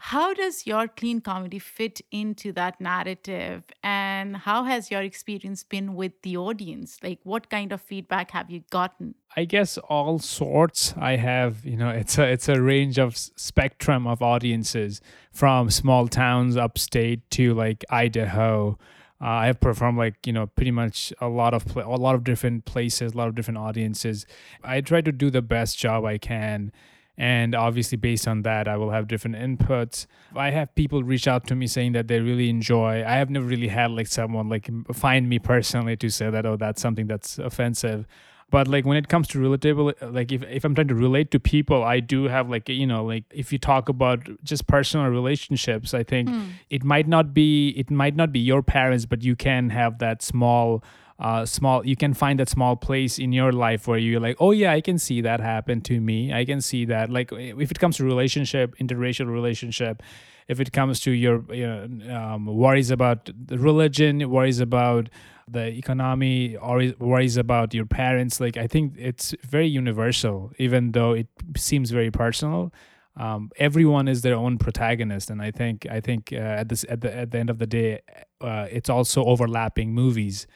How 0.00 0.32
does 0.32 0.64
your 0.64 0.86
clean 0.86 1.20
comedy 1.20 1.58
fit 1.58 2.00
into 2.12 2.52
that 2.52 2.80
narrative? 2.80 3.64
And 3.82 4.36
how 4.36 4.62
has 4.62 4.92
your 4.92 5.02
experience 5.02 5.64
been 5.64 5.96
with 5.96 6.12
the 6.22 6.36
audience? 6.36 6.98
Like, 7.02 7.18
what 7.24 7.50
kind 7.50 7.72
of 7.72 7.80
feedback 7.80 8.30
have 8.30 8.48
you 8.48 8.62
gotten? 8.70 9.16
I 9.36 9.44
guess 9.44 9.76
all 9.76 10.20
sorts. 10.20 10.94
I 10.96 11.16
have, 11.16 11.64
you 11.64 11.76
know, 11.76 11.88
it's 11.90 12.16
a 12.16 12.28
it's 12.28 12.48
a 12.48 12.62
range 12.62 12.98
of 12.98 13.16
spectrum 13.16 14.06
of 14.06 14.22
audiences 14.22 15.00
from 15.32 15.68
small 15.68 16.06
towns 16.06 16.56
upstate 16.56 17.28
to 17.32 17.52
like 17.54 17.84
Idaho. 17.90 18.78
Uh, 19.20 19.24
I 19.24 19.46
have 19.46 19.58
performed 19.58 19.98
like 19.98 20.26
you 20.28 20.32
know 20.32 20.46
pretty 20.46 20.70
much 20.70 21.12
a 21.20 21.28
lot 21.28 21.54
of 21.54 21.76
a 21.76 21.96
lot 21.96 22.14
of 22.14 22.22
different 22.22 22.66
places, 22.66 23.14
a 23.14 23.16
lot 23.16 23.26
of 23.26 23.34
different 23.34 23.58
audiences. 23.58 24.26
I 24.62 24.80
try 24.80 25.00
to 25.00 25.10
do 25.10 25.28
the 25.28 25.42
best 25.42 25.76
job 25.76 26.04
I 26.04 26.18
can 26.18 26.72
and 27.18 27.54
obviously 27.54 27.98
based 27.98 28.26
on 28.28 28.42
that 28.42 28.68
i 28.68 28.76
will 28.76 28.90
have 28.90 29.08
different 29.08 29.36
inputs. 29.36 30.06
I 30.34 30.50
have 30.50 30.74
people 30.76 31.02
reach 31.02 31.26
out 31.26 31.46
to 31.48 31.56
me 31.56 31.66
saying 31.66 31.92
that 31.92 32.06
they 32.06 32.20
really 32.20 32.48
enjoy 32.48 33.04
i 33.04 33.16
have 33.16 33.28
never 33.28 33.44
really 33.44 33.68
had 33.68 33.90
like 33.90 34.06
someone 34.06 34.48
like 34.48 34.70
find 34.94 35.28
me 35.28 35.38
personally 35.38 35.96
to 35.96 36.08
say 36.08 36.30
that 36.30 36.46
oh 36.46 36.56
that's 36.56 36.80
something 36.80 37.06
that's 37.06 37.38
offensive. 37.38 38.06
But 38.50 38.66
like 38.66 38.86
when 38.86 38.96
it 38.96 39.08
comes 39.08 39.28
to 39.28 39.38
relatable 39.38 39.92
like 40.10 40.32
if, 40.32 40.42
if 40.44 40.64
i'm 40.64 40.74
trying 40.74 40.88
to 40.88 40.94
relate 40.94 41.30
to 41.32 41.38
people 41.38 41.84
i 41.84 42.00
do 42.00 42.24
have 42.24 42.48
like 42.48 42.66
you 42.70 42.86
know 42.86 43.04
like 43.04 43.24
if 43.30 43.52
you 43.52 43.58
talk 43.58 43.90
about 43.90 44.20
just 44.42 44.66
personal 44.66 45.06
relationships 45.08 45.92
i 45.92 46.02
think 46.02 46.30
hmm. 46.30 46.44
it 46.70 46.82
might 46.82 47.06
not 47.06 47.34
be 47.34 47.74
it 47.76 47.90
might 47.90 48.16
not 48.16 48.32
be 48.32 48.40
your 48.40 48.62
parents 48.62 49.04
but 49.04 49.22
you 49.22 49.36
can 49.36 49.68
have 49.68 49.98
that 49.98 50.22
small 50.22 50.82
uh, 51.18 51.44
small 51.44 51.84
you 51.84 51.96
can 51.96 52.14
find 52.14 52.38
that 52.38 52.48
small 52.48 52.76
place 52.76 53.18
in 53.18 53.32
your 53.32 53.52
life 53.52 53.88
where 53.88 53.98
you're 53.98 54.20
like 54.20 54.36
oh 54.38 54.52
yeah 54.52 54.72
i 54.72 54.80
can 54.80 54.98
see 54.98 55.20
that 55.20 55.40
happen 55.40 55.80
to 55.80 56.00
me. 56.00 56.32
I 56.32 56.44
can 56.44 56.60
see 56.60 56.84
that. 56.86 57.10
Like 57.10 57.32
if 57.32 57.70
it 57.70 57.78
comes 57.78 57.96
to 57.96 58.04
relationship 58.04 58.76
interracial 58.78 59.26
relationship 59.26 60.02
if 60.46 60.60
it 60.60 60.72
comes 60.72 61.00
to 61.00 61.10
your 61.10 61.44
you 61.54 61.66
know, 61.66 62.16
um, 62.16 62.46
worries 62.46 62.90
about 62.90 63.30
the 63.46 63.58
religion 63.58 64.30
worries 64.30 64.60
about 64.60 65.08
the 65.46 65.66
economy 65.66 66.56
or 66.56 66.82
worries 66.98 67.36
about 67.36 67.72
your 67.72 67.86
parents 67.86 68.38
like 68.38 68.56
i 68.56 68.66
think 68.66 68.92
it's 68.98 69.34
very 69.42 69.66
universal 69.66 70.52
even 70.58 70.92
though 70.92 71.12
it 71.12 71.28
seems 71.56 71.90
very 71.90 72.10
personal. 72.10 72.72
Um, 73.16 73.50
everyone 73.56 74.06
is 74.06 74.22
their 74.22 74.36
own 74.36 74.58
protagonist 74.58 75.28
and 75.28 75.42
i 75.42 75.50
think 75.50 75.86
i 75.90 76.00
think 76.00 76.32
uh, 76.32 76.60
at 76.60 76.68
this 76.68 76.84
at 76.88 77.00
the 77.00 77.12
at 77.12 77.32
the 77.32 77.38
end 77.38 77.50
of 77.50 77.58
the 77.58 77.66
day 77.66 78.00
uh, 78.40 78.68
it's 78.70 78.88
also 78.88 79.24
overlapping 79.24 79.92
movies 79.92 80.46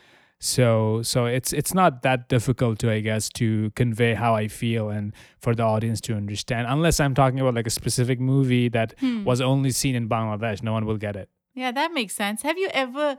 so 0.44 1.00
so 1.02 1.26
it's 1.26 1.52
it's 1.52 1.72
not 1.72 2.02
that 2.02 2.28
difficult 2.28 2.76
to 2.80 2.90
i 2.90 2.98
guess 2.98 3.28
to 3.28 3.70
convey 3.76 4.12
how 4.14 4.34
i 4.34 4.48
feel 4.48 4.90
and 4.90 5.12
for 5.38 5.54
the 5.54 5.62
audience 5.62 6.00
to 6.00 6.14
understand 6.14 6.66
unless 6.68 6.98
i'm 6.98 7.14
talking 7.14 7.38
about 7.38 7.54
like 7.54 7.66
a 7.68 7.70
specific 7.70 8.18
movie 8.18 8.68
that 8.68 8.92
was 9.24 9.40
only 9.40 9.70
seen 9.70 9.94
in 9.94 10.08
bangladesh 10.08 10.60
no 10.60 10.72
one 10.72 10.84
will 10.84 10.96
get 11.08 11.14
it 11.14 11.28
Yeah, 11.54 11.70
that 11.78 11.92
makes 11.92 12.14
sense. 12.14 12.38
Have 12.48 12.56
you 12.64 12.68
ever 12.84 13.16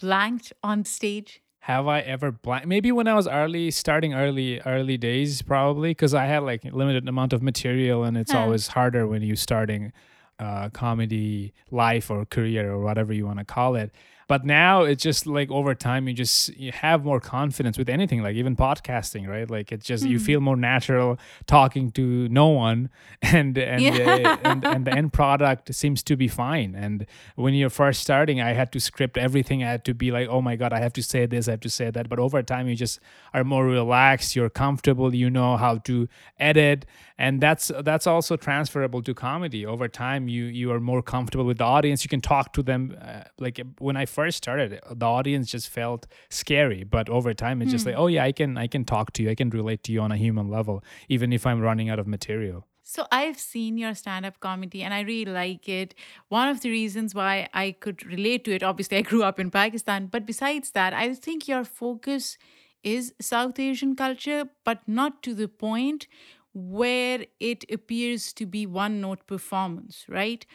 blanked 0.00 0.52
on 0.62 0.84
stage? 0.84 1.30
have 1.70 1.86
i 1.86 2.00
ever 2.00 2.30
blanked? 2.32 2.66
maybe 2.66 2.90
when 2.98 3.08
i 3.08 3.14
was 3.20 3.26
early 3.28 3.70
starting 3.70 4.12
early 4.14 4.60
early 4.74 4.96
days 4.96 5.42
probably 5.42 5.90
because 5.90 6.14
i 6.14 6.24
had 6.32 6.42
like 6.50 6.62
limited 6.80 7.06
amount 7.08 7.32
of 7.36 7.42
material 7.42 8.04
and 8.04 8.16
it's 8.16 8.32
Huh. 8.32 8.40
always 8.42 8.68
harder 8.68 9.06
when 9.06 9.20
you're 9.22 9.44
starting 9.50 9.92
uh, 10.38 10.68
comedy 10.70 11.52
life 11.70 12.10
or 12.10 12.24
career 12.36 12.64
or 12.72 12.80
whatever 12.88 13.12
you 13.18 13.24
want 13.30 13.38
to 13.38 13.44
call 13.44 13.76
it 13.76 13.90
but 14.28 14.44
now 14.44 14.82
it's 14.82 15.02
just 15.02 15.26
like 15.26 15.50
over 15.50 15.74
time 15.74 16.08
you 16.08 16.14
just 16.14 16.54
you 16.56 16.72
have 16.72 17.04
more 17.04 17.20
confidence 17.20 17.76
with 17.78 17.88
anything 17.88 18.22
like 18.22 18.34
even 18.36 18.56
podcasting 18.56 19.28
right? 19.28 19.48
Like 19.50 19.72
it's 19.72 19.86
just 19.86 20.04
you 20.06 20.18
feel 20.18 20.40
more 20.40 20.56
natural 20.56 21.18
talking 21.46 21.90
to 21.92 22.28
no 22.28 22.48
one 22.48 22.90
and 23.22 23.56
and, 23.58 23.80
Yeah. 23.82 24.36
uh, 24.44 24.50
and 24.50 24.64
and 24.64 24.84
the 24.86 24.92
end 24.92 25.12
product 25.12 25.74
seems 25.74 26.02
to 26.04 26.16
be 26.16 26.28
fine. 26.28 26.74
And 26.74 27.06
when 27.36 27.54
you're 27.54 27.70
first 27.70 28.00
starting 28.00 28.40
i 28.40 28.52
had 28.52 28.70
to 28.72 28.80
script 28.80 29.16
everything. 29.16 29.62
I 29.62 29.70
had 29.70 29.84
to 29.84 29.94
be 29.94 30.10
like 30.10 30.28
oh 30.28 30.40
my 30.40 30.56
god 30.56 30.72
i 30.72 30.78
have 30.80 30.92
to 30.94 31.02
say 31.02 31.26
this 31.26 31.48
i 31.48 31.52
have 31.52 31.60
to 31.60 31.70
say 31.70 31.90
that. 31.90 32.08
But 32.08 32.18
over 32.18 32.42
time 32.42 32.68
you 32.68 32.76
just 32.76 33.00
are 33.32 33.44
more 33.44 33.64
relaxed 33.66 34.34
you're 34.36 34.50
comfortable 34.50 35.14
you 35.14 35.28
know 35.30 35.56
how 35.56 35.78
to 35.88 36.08
edit 36.38 36.86
and 37.16 37.40
that's 37.40 37.70
that's 37.82 38.06
also 38.06 38.36
transferable 38.36 39.02
to 39.02 39.14
comedy. 39.14 39.64
Over 39.64 39.88
time 39.88 40.28
you 40.28 40.44
you 40.44 40.72
are 40.72 40.80
more 40.80 41.02
comfortable 41.02 41.44
with 41.44 41.58
the 41.58 41.64
audience. 41.64 42.04
You 42.04 42.08
can 42.08 42.20
talk 42.20 42.52
to 42.54 42.62
them 42.62 42.96
uh, 43.00 43.22
like 43.38 43.60
when 43.78 43.96
i 43.96 44.06
first 44.06 44.38
started 44.38 44.80
the 44.90 45.06
audience 45.06 45.50
just 45.50 45.68
felt 45.68 46.06
scary. 46.28 46.84
But 46.84 47.08
over 47.08 47.32
time 47.32 47.62
it's 47.62 47.70
just 47.70 47.86
like 47.86 47.94
oh 47.96 48.08
yeah 48.08 48.24
i 48.24 48.32
can 48.32 48.58
i 48.58 48.66
can 48.66 48.84
talk 48.84 49.12
to 49.12 49.22
you. 49.22 49.30
I 49.30 49.34
can 49.34 49.50
relate 49.50 49.84
to 49.84 49.92
you 49.92 50.00
on 50.00 50.10
a 50.10 50.16
human 50.16 50.48
level 50.48 50.82
even 51.08 51.32
if 51.32 51.46
i'm 51.46 51.60
running 51.60 51.88
out 51.88 51.98
of 51.98 52.06
material. 52.06 52.66
So 52.86 53.06
I've 53.10 53.38
seen 53.38 53.78
your 53.78 53.94
stand-up 53.94 54.40
comedy 54.40 54.82
and 54.82 54.92
I 54.92 55.00
really 55.00 55.32
like 55.32 55.68
it. 55.70 55.94
One 56.28 56.48
of 56.50 56.60
the 56.60 56.68
reasons 56.68 57.14
why 57.14 57.48
I 57.54 57.72
could 57.80 58.04
relate 58.04 58.44
to 58.44 58.54
it, 58.54 58.62
obviously 58.62 58.98
I 58.98 59.00
grew 59.00 59.22
up 59.22 59.40
in 59.40 59.50
Pakistan, 59.50 60.06
but 60.06 60.26
besides 60.26 60.72
that, 60.72 60.92
I 60.92 61.14
think 61.14 61.48
your 61.48 61.64
focus 61.64 62.36
is 62.82 63.14
South 63.20 63.58
Asian 63.58 63.96
culture, 63.96 64.44
but 64.64 64.86
not 64.86 65.22
to 65.22 65.34
the 65.34 65.48
point 65.48 66.06
where 66.54 67.26
it 67.40 67.64
appears 67.70 68.32
to 68.34 68.46
be 68.46 68.66
one-note 68.66 69.26
performance, 69.26 70.04
right? 70.08 70.46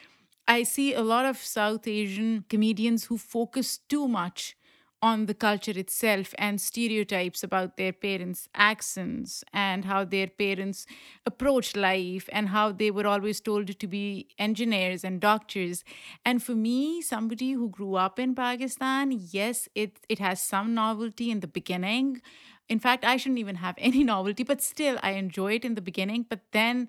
I 0.48 0.64
see 0.64 0.94
a 0.94 1.02
lot 1.02 1.26
of 1.26 1.38
South 1.38 1.88
Asian 1.88 2.46
comedians 2.50 3.06
who 3.06 3.18
focus 3.18 3.78
too 3.90 4.08
much 4.08 4.56
on 5.02 5.28
the 5.28 5.34
culture 5.34 5.72
itself 5.78 6.34
and 6.38 6.60
stereotypes 6.60 7.42
about 7.42 7.78
their 7.78 7.94
parents' 7.94 8.50
accents 8.54 9.46
and 9.54 9.86
how 9.86 10.04
their 10.04 10.28
parents 10.28 10.86
approach 11.26 11.74
life 11.74 12.28
and 12.34 12.50
how 12.50 12.74
they 12.74 12.92
were 12.92 13.08
always 13.08 13.40
told 13.40 13.80
to 13.80 13.88
be 13.88 14.28
engineers 14.38 15.06
and 15.06 15.22
doctors. 15.22 15.86
And 16.26 16.44
for 16.44 16.54
me, 16.54 17.02
somebody 17.02 17.54
who 17.54 17.70
grew 17.70 17.96
up 17.96 18.20
in 18.20 18.36
Pakistan, 18.36 19.14
yes, 19.32 19.70
it, 19.74 20.00
it 20.10 20.20
has 20.20 20.42
some 20.44 20.74
novelty 20.74 21.32
in 21.32 21.40
the 21.40 21.48
beginning. 21.48 22.22
In 22.70 22.80
fact, 22.80 23.04
I 23.04 23.18
shouldn't 23.18 23.40
even 23.40 23.56
have 23.56 23.76
any 23.80 24.04
novelty, 24.04 24.44
but 24.44 24.62
still, 24.62 24.98
I 25.04 25.12
enjoy 25.12 25.54
it 25.54 25.66
in 25.66 25.76
the 25.76 25.82
beginning. 25.82 26.26
But 26.30 26.42
then 26.52 26.88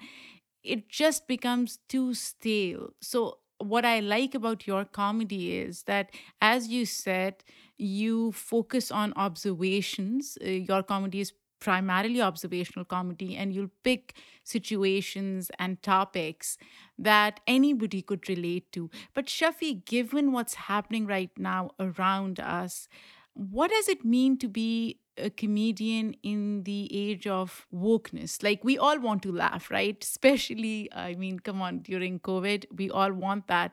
it 0.63 0.89
just 0.89 1.27
becomes 1.27 1.79
too 1.89 2.15
stale. 2.15 2.91
So, 3.01 3.39
what 3.59 3.85
I 3.85 4.01
like 4.01 4.35
about 4.35 4.67
your 4.67 4.85
comedy 4.87 5.57
is 5.59 5.83
that, 5.85 6.11
as 6.41 6.69
you 6.69 6.87
said, 6.87 7.45
you 7.77 8.33
focus 8.33 8.91
on 8.91 9.13
observations. 9.17 10.39
Uh, 10.45 10.49
your 10.49 10.83
comedy 10.83 11.21
is 11.21 11.33
primarily 11.61 12.23
observational 12.23 12.87
comedy, 12.87 13.37
and 13.37 13.55
you'll 13.55 13.71
pick 13.85 14.15
situations 14.45 15.51
and 15.59 15.83
topics 15.83 16.57
that 16.99 17.41
anybody 17.47 18.01
could 18.01 18.29
relate 18.31 18.73
to. 18.73 18.91
But, 19.15 19.27
Shafi, 19.27 19.85
given 19.85 20.33
what's 20.33 20.55
happening 20.55 21.07
right 21.07 21.31
now 21.37 21.73
around 21.79 22.41
us, 22.41 22.89
what 23.35 23.71
does 23.71 23.89
it 23.89 24.05
mean 24.05 24.39
to 24.39 24.49
be 24.49 24.99
a 25.17 25.31
comedian 25.31 26.15
in 26.23 26.65
the 26.65 26.89
age 26.93 27.27
of 27.27 27.67
wokeness? 27.73 28.43
Like, 28.43 28.65
we 28.65 28.79
all 28.79 28.99
want 28.99 29.23
to 29.25 29.33
laugh, 29.33 29.71
right? 29.71 30.03
Especially, 30.03 30.89
I 30.93 31.15
mean, 31.15 31.41
come 31.41 31.61
on, 31.63 31.81
during 31.81 32.21
COVID, 32.21 32.67
we 32.77 32.91
all 32.91 33.13
want 33.13 33.47
that. 33.49 33.73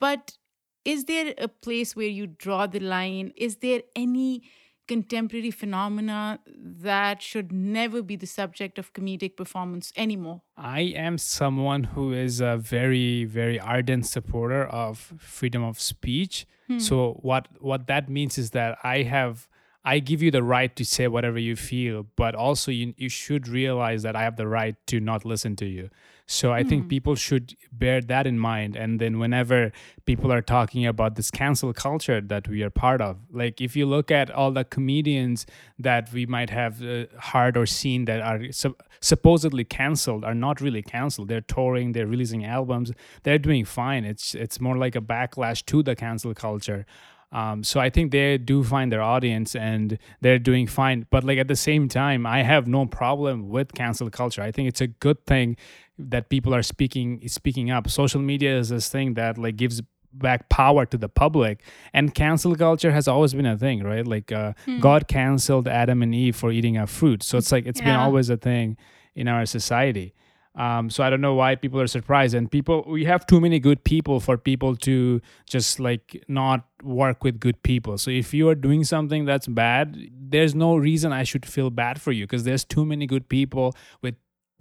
But 0.00 0.36
is 0.84 1.04
there 1.04 1.34
a 1.38 1.48
place 1.48 1.96
where 1.96 2.08
you 2.08 2.26
draw 2.26 2.66
the 2.66 2.80
line? 2.80 3.32
Is 3.36 3.56
there 3.56 3.82
any 3.96 4.42
contemporary 4.86 5.50
phenomena 5.50 6.40
that 6.46 7.22
should 7.22 7.52
never 7.52 8.02
be 8.02 8.16
the 8.16 8.26
subject 8.26 8.78
of 8.78 8.92
comedic 8.92 9.36
performance 9.36 9.92
anymore? 9.96 10.42
I 10.56 10.80
am 10.80 11.18
someone 11.18 11.84
who 11.84 12.12
is 12.12 12.40
a 12.40 12.56
very, 12.56 13.24
very 13.24 13.58
ardent 13.58 14.06
supporter 14.06 14.64
of 14.64 15.14
freedom 15.18 15.62
of 15.62 15.80
speech. 15.80 16.46
Hmm. 16.68 16.78
So 16.78 17.18
what 17.22 17.48
what 17.60 17.86
that 17.86 18.08
means 18.08 18.38
is 18.38 18.50
that 18.50 18.78
I 18.82 19.02
have 19.02 19.48
I 19.84 19.98
give 19.98 20.22
you 20.22 20.30
the 20.30 20.42
right 20.42 20.74
to 20.76 20.84
say 20.84 21.08
whatever 21.08 21.38
you 21.38 21.56
feel, 21.56 22.06
but 22.16 22.34
also 22.34 22.70
you 22.70 22.94
you 22.96 23.08
should 23.08 23.48
realize 23.48 24.02
that 24.02 24.16
I 24.16 24.22
have 24.22 24.36
the 24.36 24.48
right 24.48 24.76
to 24.86 25.00
not 25.00 25.24
listen 25.24 25.56
to 25.56 25.66
you. 25.66 25.90
So 26.26 26.52
I 26.52 26.62
think 26.62 26.88
people 26.88 27.16
should 27.16 27.54
bear 27.70 28.00
that 28.00 28.26
in 28.26 28.38
mind. 28.38 28.76
And 28.76 28.98
then 28.98 29.18
whenever 29.18 29.72
people 30.06 30.32
are 30.32 30.40
talking 30.40 30.86
about 30.86 31.16
this 31.16 31.30
cancel 31.30 31.72
culture 31.74 32.20
that 32.22 32.48
we 32.48 32.62
are 32.62 32.70
part 32.70 33.02
of, 33.02 33.18
like 33.30 33.60
if 33.60 33.76
you 33.76 33.84
look 33.84 34.10
at 34.10 34.30
all 34.30 34.50
the 34.50 34.64
comedians 34.64 35.44
that 35.78 36.10
we 36.14 36.24
might 36.24 36.48
have 36.48 36.82
uh, 36.82 37.04
heard 37.20 37.58
or 37.58 37.66
seen 37.66 38.06
that 38.06 38.22
are 38.22 38.50
sup- 38.52 38.82
supposedly 39.00 39.64
canceled 39.64 40.24
are 40.24 40.34
not 40.34 40.62
really 40.62 40.82
canceled. 40.82 41.28
They're 41.28 41.42
touring, 41.42 41.92
they're 41.92 42.06
releasing 42.06 42.44
albums, 42.44 42.90
they're 43.24 43.38
doing 43.38 43.66
fine. 43.66 44.04
It's 44.04 44.34
it's 44.34 44.58
more 44.60 44.78
like 44.78 44.96
a 44.96 45.02
backlash 45.02 45.64
to 45.66 45.82
the 45.82 45.94
cancel 45.94 46.32
culture. 46.32 46.86
Um, 47.34 47.64
so 47.64 47.80
I 47.80 47.90
think 47.90 48.12
they 48.12 48.38
do 48.38 48.62
find 48.62 48.92
their 48.92 49.02
audience 49.02 49.56
and 49.56 49.98
they're 50.20 50.38
doing 50.38 50.68
fine. 50.68 51.06
But 51.10 51.24
like 51.24 51.36
at 51.38 51.48
the 51.48 51.56
same 51.56 51.88
time, 51.88 52.26
I 52.26 52.44
have 52.44 52.68
no 52.68 52.86
problem 52.86 53.48
with 53.48 53.74
cancel 53.74 54.08
culture. 54.08 54.40
I 54.40 54.52
think 54.52 54.68
it's 54.68 54.80
a 54.80 54.86
good 54.86 55.26
thing 55.26 55.56
that 55.98 56.28
people 56.28 56.54
are 56.54 56.62
speaking 56.62 57.26
speaking 57.28 57.70
up. 57.70 57.88
Social 57.88 58.20
media 58.20 58.56
is 58.58 58.68
this 58.68 58.88
thing 58.88 59.14
that 59.14 59.38
like 59.38 59.56
gives 59.56 59.82
back 60.12 60.48
power 60.48 60.86
to 60.86 60.96
the 60.96 61.08
public 61.08 61.60
and 61.92 62.14
cancel 62.14 62.54
culture 62.54 62.92
has 62.92 63.08
always 63.08 63.34
been 63.34 63.46
a 63.46 63.58
thing 63.58 63.82
right 63.82 64.06
like 64.06 64.30
uh, 64.30 64.52
god 64.78 65.08
canceled 65.08 65.66
adam 65.66 66.02
and 66.02 66.14
eve 66.14 66.36
for 66.36 66.52
eating 66.52 66.76
a 66.76 66.86
fruit 66.86 67.20
so 67.20 67.36
it's 67.36 67.50
like 67.50 67.66
it's 67.66 67.80
been 67.80 67.96
always 67.96 68.30
a 68.30 68.36
thing 68.36 68.76
in 69.16 69.26
our 69.26 69.44
society 69.44 70.14
um, 70.56 70.88
so 70.88 71.02
I 71.02 71.10
don't 71.10 71.20
know 71.20 71.34
why 71.34 71.56
people 71.56 71.80
are 71.80 71.86
surprised. 71.88 72.34
And 72.34 72.48
people, 72.50 72.84
we 72.86 73.04
have 73.06 73.26
too 73.26 73.40
many 73.40 73.58
good 73.58 73.82
people 73.82 74.20
for 74.20 74.38
people 74.38 74.76
to 74.76 75.20
just 75.46 75.80
like 75.80 76.24
not 76.28 76.64
work 76.82 77.24
with 77.24 77.40
good 77.40 77.60
people. 77.64 77.98
So 77.98 78.10
if 78.10 78.32
you 78.32 78.48
are 78.48 78.54
doing 78.54 78.84
something 78.84 79.24
that's 79.24 79.48
bad, 79.48 79.98
there's 80.12 80.54
no 80.54 80.76
reason 80.76 81.12
I 81.12 81.24
should 81.24 81.44
feel 81.44 81.70
bad 81.70 82.00
for 82.00 82.12
you 82.12 82.24
because 82.24 82.44
there's 82.44 82.64
too 82.64 82.84
many 82.84 83.06
good 83.06 83.28
people 83.28 83.74
with 84.00 84.14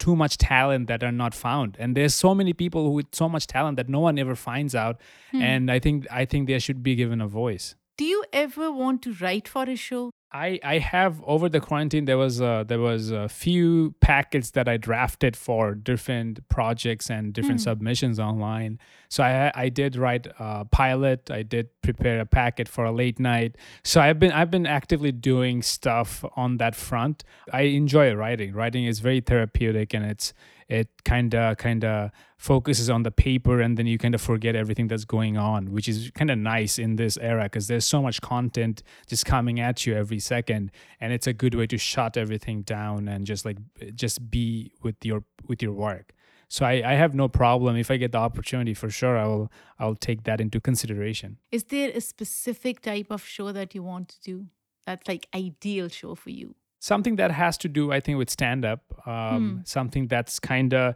too 0.04 0.16
much 0.24 0.38
talent 0.38 0.88
that 0.88 1.02
are 1.08 1.18
not 1.24 1.34
found. 1.34 1.78
And 1.80 1.96
there's 1.98 2.16
so 2.26 2.36
many 2.36 2.54
people 2.64 2.94
with 2.94 3.10
so 3.14 3.28
much 3.30 3.46
talent 3.48 3.78
that 3.78 3.88
no 3.88 4.02
one 4.08 4.20
ever 4.24 4.36
finds 4.36 4.76
out. 4.84 4.96
Hmm. 5.32 5.42
And 5.52 5.72
i 5.76 5.80
think 5.86 6.08
i 6.22 6.24
think 6.26 6.42
they 6.48 6.60
should 6.66 6.82
be 6.90 6.96
given 7.02 7.20
a 7.28 7.30
voice 7.44 7.68
Do 7.98 8.06
you 8.06 8.24
ever 8.34 8.72
want 8.72 9.02
to 9.04 9.14
write 9.14 9.48
for 9.48 9.64
a 9.64 9.76
show? 9.76 10.10
I 10.36 10.60
I 10.64 10.80
have 10.80 11.22
over 11.28 11.48
the 11.48 11.60
quarantine 11.60 12.06
there 12.06 12.18
was 12.18 12.42
a, 12.42 12.66
there 12.68 12.80
was 12.80 13.12
a 13.12 13.30
few 13.30 13.94
packets 14.02 14.50
that 14.52 14.68
I 14.68 14.78
drafted 14.78 15.38
for 15.38 15.76
different 15.76 16.48
projects 16.50 17.12
and 17.12 17.32
different 17.32 17.60
Hmm. 17.62 17.70
submissions 17.70 18.20
online. 18.20 18.80
So 19.10 19.24
I 19.24 19.52
I 19.54 19.70
did 19.70 19.96
write 19.96 20.26
a 20.40 20.66
pilot. 20.66 21.30
I 21.30 21.44
did 21.44 21.68
prepare 21.84 22.20
a 22.20 22.26
packet 22.26 22.68
for 22.68 22.84
a 22.84 22.92
late 22.92 23.20
night. 23.20 23.58
So 23.84 24.02
I've 24.02 24.18
been 24.20 24.32
I've 24.32 24.50
been 24.50 24.66
actively 24.66 25.12
doing 25.12 25.62
stuff 25.62 26.26
on 26.36 26.58
that 26.58 26.74
front. 26.76 27.24
I 27.52 27.62
enjoy 27.82 28.12
writing. 28.16 28.54
Writing 28.54 28.86
is 28.86 29.02
very 29.02 29.22
therapeutic 29.22 29.94
and 29.94 30.04
it's 30.04 30.34
it 30.68 30.90
kind 31.04 31.34
of 31.36 31.58
kind 31.58 31.84
of 31.84 32.12
focuses 32.38 32.90
on 32.90 33.04
the 33.04 33.12
paper 33.12 33.62
and 33.62 33.78
then 33.78 33.88
you 33.88 33.98
kind 33.98 34.16
of 34.16 34.22
forget 34.22 34.56
everything 34.56 34.88
that's 34.88 35.06
going 35.06 35.38
on 35.38 35.72
which 35.72 35.88
is 35.88 36.12
kind 36.16 36.30
of 36.30 36.38
nice 36.38 36.78
in 36.78 36.96
this 36.96 37.18
era 37.18 37.44
because 37.44 37.68
there's 37.68 37.86
so 37.86 38.02
much 38.02 38.22
content 38.22 38.84
just 39.08 39.26
coming 39.26 39.60
at 39.60 39.86
you 39.86 39.96
every 39.96 40.20
second 40.20 40.72
and 41.00 41.14
it's 41.14 41.28
a 41.28 41.34
good 41.34 41.56
way 41.56 41.68
to 41.68 41.78
shut 41.78 42.18
everything 42.18 42.62
down 42.62 43.08
and 43.08 43.26
just 43.26 43.46
like 43.46 43.58
just 43.96 44.30
be 44.30 44.74
with 44.82 44.96
your 45.04 45.24
with 45.48 45.62
your 45.62 45.74
work 45.74 46.14
so 46.50 46.66
I, 46.66 46.84
I 46.86 46.94
have 46.94 47.16
no 47.16 47.28
problem 47.28 47.76
if 47.78 47.90
i 47.90 47.98
get 47.98 48.12
the 48.12 48.18
opportunity 48.18 48.74
for 48.74 48.90
sure 48.90 49.18
i 49.18 49.26
will 49.26 49.52
i'll 49.80 49.96
take 49.96 50.24
that 50.24 50.42
into 50.42 50.60
consideration 50.60 51.38
Is 51.52 51.64
there 51.66 51.92
a 51.94 52.02
specific 52.02 52.82
type 52.82 53.08
of 53.10 53.24
show 53.26 53.52
that 53.52 53.74
you 53.76 53.84
want 53.84 54.10
to 54.10 54.22
do? 54.22 54.48
That's 54.86 55.08
like 55.08 55.28
ideal 55.34 55.88
show 55.88 56.16
for 56.16 56.30
you. 56.30 56.56
Something 56.90 57.16
that 57.16 57.32
has 57.32 57.58
to 57.58 57.70
do 57.70 57.92
i 57.98 58.00
think 58.00 58.18
with 58.18 58.30
stand 58.30 58.66
up 58.66 58.82
um, 59.08 59.62
something 59.66 60.08
that's 60.08 60.40
kind 60.40 60.74
of 60.74 60.94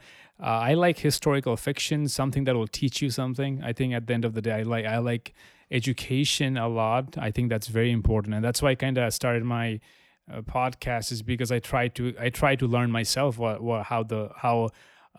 uh, 0.48 0.70
i 0.70 0.74
like 0.74 0.98
historical 1.00 1.56
fiction 1.56 2.08
something 2.08 2.44
that 2.44 2.56
will 2.56 2.67
teach 2.67 3.01
you 3.01 3.10
something. 3.10 3.63
I 3.63 3.72
think 3.74 3.94
at 3.94 4.06
the 4.08 4.13
end 4.13 4.25
of 4.25 4.34
the 4.34 4.41
day 4.41 4.56
i 4.62 4.63
like 4.63 4.86
i 4.86 4.98
like 4.98 5.34
education 5.72 6.58
a 6.58 6.67
lot. 6.67 7.17
I 7.17 7.32
think 7.32 7.50
that's 7.50 7.67
very 7.67 7.91
important. 7.91 8.34
And 8.36 8.44
that's 8.44 8.62
why 8.62 8.72
i 8.72 8.75
kind 8.75 8.98
of 8.98 9.13
started 9.13 9.44
my 9.44 9.79
uh, 10.32 10.41
podcast 10.41 11.12
is 11.12 11.22
because 11.22 11.51
i 11.51 11.60
try 11.60 11.88
to 11.98 12.13
i 12.20 12.29
try 12.29 12.56
to 12.56 12.67
learn 12.67 12.91
myself 12.91 13.38
what, 13.38 13.62
what 13.62 13.84
how 13.91 14.03
the 14.03 14.29
how 14.44 14.70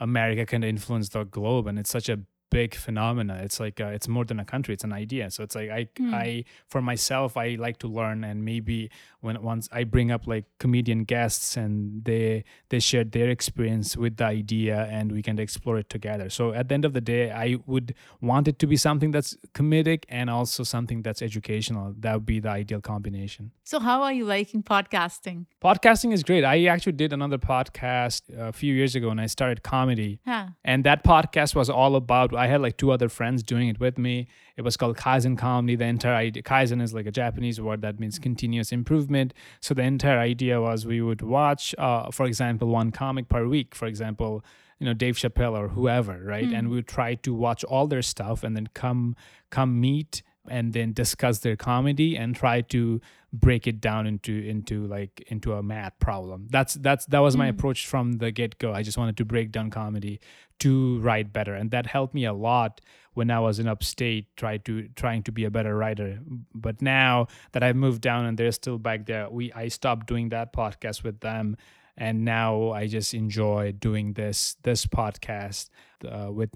america 0.08 0.44
kind 0.46 0.64
of 0.64 0.68
influenced 0.68 1.12
the 1.12 1.24
globe. 1.24 1.66
And 1.66 1.78
it's 1.78 1.90
such 1.90 2.08
a 2.08 2.18
big 2.50 2.74
phenomena. 2.74 3.40
It's 3.42 3.60
like 3.60 3.80
uh, 3.80 3.86
it's 3.86 4.08
more 4.08 4.24
than 4.24 4.40
a 4.40 4.44
country 4.44 4.74
it's 4.74 4.84
an 4.84 4.92
idea. 4.92 5.30
So 5.30 5.42
it's 5.42 5.54
like 5.54 5.70
i 5.70 5.88
i 6.12 6.44
for 6.66 6.80
myself 6.80 7.36
i 7.36 7.56
like 7.58 7.78
to 7.78 7.88
learn 7.88 8.24
and 8.24 8.44
maybe 8.44 8.90
when 9.20 9.40
once 9.42 9.68
i 9.72 9.84
bring 9.84 10.10
up 10.10 10.26
like 10.26 10.44
comedian 10.58 11.04
guests 11.04 11.56
and 11.56 12.04
they 12.04 12.44
they 12.70 12.78
share 12.78 13.04
their 13.04 13.28
experience 13.28 13.96
with 13.96 14.16
the 14.16 14.24
idea 14.24 14.86
and 14.90 15.12
we 15.12 15.22
can 15.22 15.38
explore 15.38 15.78
it 15.78 15.88
together. 15.90 16.28
So 16.30 16.52
at 16.52 16.68
the 16.68 16.74
end 16.74 16.84
of 16.84 16.92
the 16.92 17.00
day 17.00 17.30
i 17.30 17.56
would 17.66 17.94
want 18.20 18.48
it 18.48 18.58
to 18.60 18.66
be 18.66 18.76
something 18.76 19.10
that's 19.10 19.36
comedic 19.54 20.04
and 20.08 20.30
also 20.30 20.62
something 20.62 21.02
that's 21.02 21.22
educational. 21.22 21.94
That 21.98 22.14
would 22.14 22.26
be 22.26 22.40
the 22.40 22.50
ideal 22.50 22.80
combination. 22.80 23.50
So, 23.64 23.78
how 23.80 24.02
are 24.02 24.12
you 24.12 24.24
liking 24.24 24.62
podcasting? 24.62 25.46
podcasting 25.62 26.12
is 26.12 26.22
great. 26.22 26.44
I 26.44 26.66
actually 26.66 26.92
did 26.92 27.12
another 27.12 27.38
podcast 27.38 28.22
a 28.36 28.52
few 28.52 28.72
years 28.74 28.94
ago 28.94 29.10
and 29.10 29.20
i 29.20 29.26
started 29.26 29.62
comedy. 29.62 30.20
Huh. 30.26 30.46
and 30.64 30.84
that 30.84 31.04
podcast 31.04 31.54
was 31.54 31.68
all 31.70 31.94
about 31.96 32.32
i 32.38 32.46
had 32.46 32.60
like 32.60 32.76
two 32.76 32.90
other 32.90 33.08
friends 33.08 33.42
doing 33.42 33.68
it 33.68 33.78
with 33.80 33.98
me. 33.98 34.26
It 34.56 34.62
was 34.62 34.76
called 34.76 34.96
kaizen 34.96 35.36
comedy. 35.36 35.76
The 35.76 35.84
entire 35.84 36.14
idea 36.14 36.42
kaizen 36.42 36.80
is 36.82 36.94
like 36.94 37.06
a 37.06 37.10
japanese 37.10 37.60
word 37.60 37.82
that 37.82 38.00
means 38.00 38.18
continuous 38.18 38.72
improvement. 38.72 39.34
So 39.60 39.74
the 39.74 39.82
entire 39.82 40.18
idea 40.18 40.60
was 40.60 40.86
we 40.86 41.00
would 41.00 41.22
watch 41.22 41.74
uh, 41.78 42.10
for 42.10 42.26
example 42.26 42.68
one 42.68 42.90
comic 42.90 43.28
per 43.28 43.46
week 43.46 43.74
for 43.74 43.86
example 43.86 44.44
you 44.78 44.86
know 44.86 44.94
dave 44.94 45.16
chappelle 45.16 45.58
or 45.58 45.68
whoever 45.68 46.20
right? 46.24 46.50
And 46.52 46.68
we 46.70 46.76
would 46.76 46.88
try 46.88 47.14
to 47.16 47.34
watch 47.34 47.64
all 47.64 47.86
their 47.86 48.02
stuff 48.02 48.42
and 48.44 48.56
then 48.56 48.68
come 48.74 49.16
come 49.50 49.80
meet 49.80 50.22
and 50.50 50.72
then 50.72 50.92
discuss 50.92 51.40
their 51.40 51.56
comedy 51.56 52.16
and 52.16 52.34
try 52.34 52.60
to 52.62 53.00
break 53.32 53.66
it 53.66 53.80
down 53.80 54.06
into 54.06 54.32
into 54.32 54.86
like 54.86 55.22
into 55.28 55.52
a 55.52 55.62
math 55.62 55.98
problem. 55.98 56.48
That's 56.50 56.74
that's 56.74 57.06
that 57.06 57.18
was 57.18 57.36
my 57.36 57.46
approach 57.48 57.86
from 57.86 58.18
the 58.18 58.30
get-go. 58.30 58.72
I 58.72 58.82
just 58.82 58.96
wanted 58.96 59.16
to 59.18 59.24
break 59.24 59.52
down 59.52 59.70
comedy 59.70 60.20
to 60.60 60.98
write 61.00 61.32
better 61.32 61.54
and 61.54 61.70
that 61.70 61.86
helped 61.86 62.14
me 62.14 62.24
a 62.24 62.32
lot 62.32 62.80
when 63.14 63.30
i 63.30 63.38
was 63.38 63.58
in 63.58 63.68
upstate 63.68 64.26
try 64.36 64.56
to 64.56 64.88
trying 64.96 65.22
to 65.22 65.32
be 65.32 65.44
a 65.44 65.50
better 65.50 65.76
writer. 65.76 66.20
But 66.54 66.82
now 66.82 67.28
that 67.52 67.62
i've 67.62 67.76
moved 67.76 68.00
down 68.00 68.24
and 68.26 68.36
they're 68.36 68.52
still 68.52 68.78
back 68.78 69.06
there 69.06 69.28
we 69.30 69.52
i 69.52 69.68
stopped 69.68 70.06
doing 70.06 70.30
that 70.30 70.52
podcast 70.52 71.02
with 71.02 71.20
them 71.20 71.56
and 71.96 72.24
now 72.24 72.70
i 72.70 72.86
just 72.86 73.14
enjoy 73.14 73.72
doing 73.72 74.14
this 74.14 74.56
this 74.62 74.86
podcast 74.86 75.70
uh, 76.08 76.30
with 76.32 76.50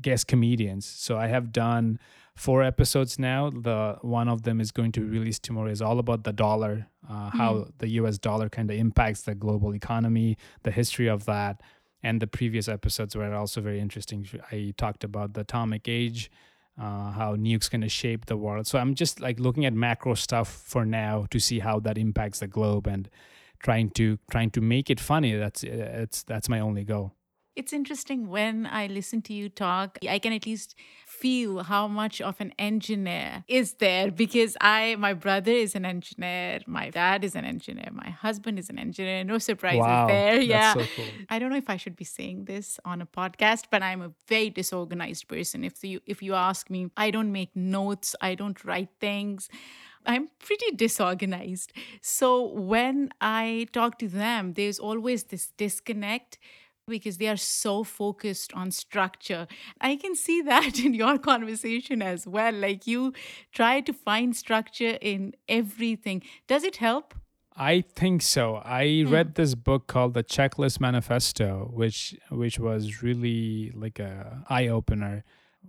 guest 0.00 0.26
comedians. 0.28 0.86
So 0.86 1.16
i 1.16 1.26
have 1.26 1.52
done 1.52 1.98
four 2.38 2.62
episodes 2.62 3.18
now 3.18 3.50
the 3.50 3.98
one 4.02 4.28
of 4.28 4.42
them 4.42 4.60
is 4.60 4.70
going 4.70 4.92
to 4.92 5.00
be 5.00 5.18
released 5.18 5.42
tomorrow. 5.42 5.70
Is 5.70 5.82
all 5.82 5.98
about 5.98 6.24
the 6.24 6.32
dollar 6.32 6.86
uh, 7.08 7.30
how 7.30 7.68
the 7.78 7.88
us 7.88 8.18
dollar 8.18 8.48
kind 8.48 8.70
of 8.70 8.76
impacts 8.76 9.22
the 9.22 9.34
global 9.34 9.74
economy 9.74 10.36
the 10.62 10.70
history 10.70 11.08
of 11.08 11.24
that 11.26 11.60
and 12.02 12.22
the 12.22 12.26
previous 12.26 12.68
episodes 12.68 13.16
were 13.16 13.34
also 13.34 13.60
very 13.60 13.80
interesting. 13.80 14.26
I 14.52 14.72
talked 14.76 15.02
about 15.02 15.34
the 15.34 15.40
atomic 15.40 15.88
age 15.88 16.30
uh, 16.80 17.10
how 17.10 17.34
nukes 17.34 17.68
going 17.68 17.80
to 17.80 17.88
shape 17.88 18.26
the 18.26 18.36
world. 18.36 18.66
So 18.66 18.78
i'm 18.78 18.94
just 18.94 19.20
like 19.20 19.40
looking 19.40 19.66
at 19.66 19.72
macro 19.72 20.14
stuff 20.14 20.48
for 20.48 20.84
now 20.84 21.26
to 21.30 21.38
see 21.40 21.58
how 21.58 21.80
that 21.80 21.98
impacts 21.98 22.38
the 22.38 22.46
globe 22.46 22.86
and 22.86 23.10
trying 23.58 23.90
to 23.90 24.18
trying 24.30 24.50
to 24.50 24.60
make 24.60 24.90
it 24.90 25.00
funny. 25.00 25.34
That's 25.34 25.62
it's 25.64 26.22
that's 26.22 26.48
my 26.48 26.60
only 26.60 26.84
goal. 26.84 27.14
It's 27.56 27.72
interesting 27.72 28.28
when 28.28 28.66
I 28.66 28.86
listen 28.86 29.20
to 29.22 29.32
you 29.32 29.48
talk, 29.48 29.98
I 30.08 30.20
can 30.20 30.32
at 30.32 30.46
least 30.46 30.76
feel 31.20 31.62
how 31.64 31.84
much 31.88 32.20
of 32.20 32.34
an 32.40 32.52
engineer 32.58 33.44
is 33.48 33.74
there 33.84 34.10
because 34.10 34.56
I, 34.60 34.96
my 35.06 35.14
brother 35.14 35.50
is 35.64 35.74
an 35.74 35.84
engineer, 35.84 36.60
my 36.66 36.90
dad 36.90 37.24
is 37.24 37.34
an 37.34 37.44
engineer, 37.44 37.88
my 37.92 38.10
husband 38.10 38.58
is 38.58 38.68
an 38.70 38.78
engineer. 38.78 39.24
No 39.24 39.38
surprises 39.38 39.80
Wow, 39.80 40.06
there. 40.06 40.40
yeah. 40.40 40.74
so 40.74 40.84
cool. 40.96 41.04
I 41.28 41.38
don't 41.38 41.50
know 41.50 41.56
if 41.56 41.70
I 41.70 41.76
should 41.76 41.96
be 41.96 42.04
saying 42.04 42.44
this 42.44 42.78
on 42.84 43.02
a 43.02 43.06
podcast, 43.06 43.64
but 43.70 43.82
I'm 43.82 44.02
a 44.02 44.12
very 44.28 44.50
disorganized 44.50 45.26
person. 45.28 45.64
If 45.64 45.82
you 45.84 46.00
if 46.06 46.22
you 46.22 46.34
ask 46.34 46.70
me, 46.70 46.80
I 46.96 47.10
don't 47.10 47.32
make 47.32 47.50
notes, 47.54 48.14
I 48.20 48.34
don't 48.34 48.58
write 48.64 48.90
things. 49.00 49.48
I'm 50.06 50.28
pretty 50.38 50.70
disorganized. 50.76 51.72
So 52.00 52.26
when 52.74 53.10
I 53.20 53.66
talk 53.72 53.98
to 53.98 54.08
them, 54.08 54.54
there's 54.54 54.78
always 54.78 55.24
this 55.24 55.52
disconnect 55.56 56.38
because 56.88 57.18
they 57.18 57.28
are 57.28 57.36
so 57.36 57.84
focused 57.84 58.52
on 58.54 58.70
structure. 58.70 59.46
I 59.80 59.96
can 59.96 60.14
see 60.14 60.42
that 60.52 60.78
in 60.78 60.94
your 60.94 61.18
conversation 61.18 62.02
as 62.02 62.26
well. 62.26 62.52
Like 62.52 62.86
you 62.86 63.12
try 63.52 63.80
to 63.80 63.92
find 63.92 64.36
structure 64.36 64.98
in 65.00 65.34
everything. 65.48 66.22
Does 66.46 66.64
it 66.64 66.76
help? 66.76 67.14
I 67.60 67.80
think 67.96 68.22
so. 68.22 68.62
I 68.64 69.02
hmm. 69.02 69.12
read 69.12 69.34
this 69.34 69.56
book 69.56 69.88
called 69.88 70.14
The 70.14 70.22
Checklist 70.22 70.80
Manifesto, 70.80 71.70
which 71.72 72.16
which 72.30 72.58
was 72.60 73.02
really 73.02 73.72
like 73.74 73.98
a 73.98 74.44
eye 74.48 74.68
opener. 74.68 75.24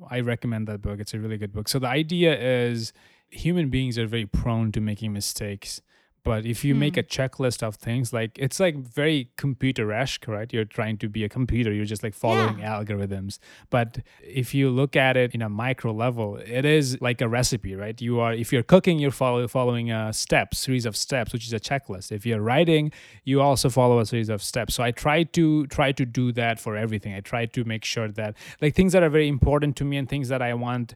I 0.09 0.19
recommend 0.19 0.67
that 0.67 0.81
book. 0.81 0.99
It's 0.99 1.15
a 1.15 1.19
really 1.19 1.37
good 1.37 1.51
book. 1.51 1.67
So 1.67 1.79
the 1.79 1.87
idea 1.87 2.39
is 2.39 2.93
human 3.31 3.69
beings 3.69 3.97
are 3.97 4.05
very 4.05 4.27
prone 4.27 4.71
to 4.73 4.81
making 4.81 5.13
mistakes. 5.13 5.81
But 6.29 6.45
if 6.45 6.63
you 6.63 6.75
make 6.75 6.93
hmm. 6.93 6.99
a 6.99 7.03
checklist 7.03 7.63
of 7.63 7.73
things, 7.73 8.13
like 8.13 8.37
it's 8.37 8.59
like 8.59 8.75
very 8.75 9.31
computer-esque, 9.35 10.27
right? 10.27 10.53
You're 10.53 10.63
trying 10.63 10.99
to 10.99 11.09
be 11.09 11.23
a 11.23 11.29
computer. 11.29 11.73
You're 11.73 11.85
just 11.85 12.03
like 12.03 12.13
following 12.13 12.57
algorithms. 12.57 13.39
But 13.71 14.01
if 14.21 14.53
you 14.53 14.69
look 14.69 14.95
at 14.95 15.17
it 15.17 15.33
in 15.33 15.41
a 15.41 15.49
micro 15.49 15.91
level, 15.91 16.35
it 16.35 16.65
is 16.65 17.01
like 17.01 17.19
a 17.21 17.27
recipe, 17.27 17.73
right? 17.73 17.99
You 17.99 18.19
are 18.19 18.31
if 18.31 18.53
you're 18.53 18.61
cooking, 18.61 18.99
you're 18.99 19.09
follow, 19.09 19.47
following 19.47 19.89
a 19.89 20.13
step, 20.13 20.53
series 20.53 20.85
of 20.85 20.95
steps, 20.95 21.33
which 21.33 21.47
is 21.47 21.53
a 21.53 21.59
checklist. 21.59 22.11
If 22.11 22.27
you're 22.27 22.41
writing, 22.41 22.91
you 23.23 23.41
also 23.41 23.67
follow 23.71 23.97
a 23.97 24.05
series 24.05 24.29
of 24.29 24.43
steps. 24.43 24.75
So 24.75 24.83
I 24.83 24.91
try 24.91 25.23
to 25.23 25.65
try 25.65 25.91
to 25.93 26.05
do 26.05 26.31
that 26.33 26.59
for 26.59 26.77
everything. 26.77 27.15
I 27.15 27.21
try 27.21 27.47
to 27.47 27.63
make 27.63 27.83
sure 27.83 28.07
that 28.07 28.35
like 28.61 28.75
things 28.75 28.93
that 28.93 29.01
are 29.01 29.09
very 29.09 29.27
important 29.27 29.75
to 29.77 29.83
me 29.83 29.97
and 29.97 30.07
things 30.07 30.29
that 30.29 30.43
I 30.43 30.53
want 30.53 30.93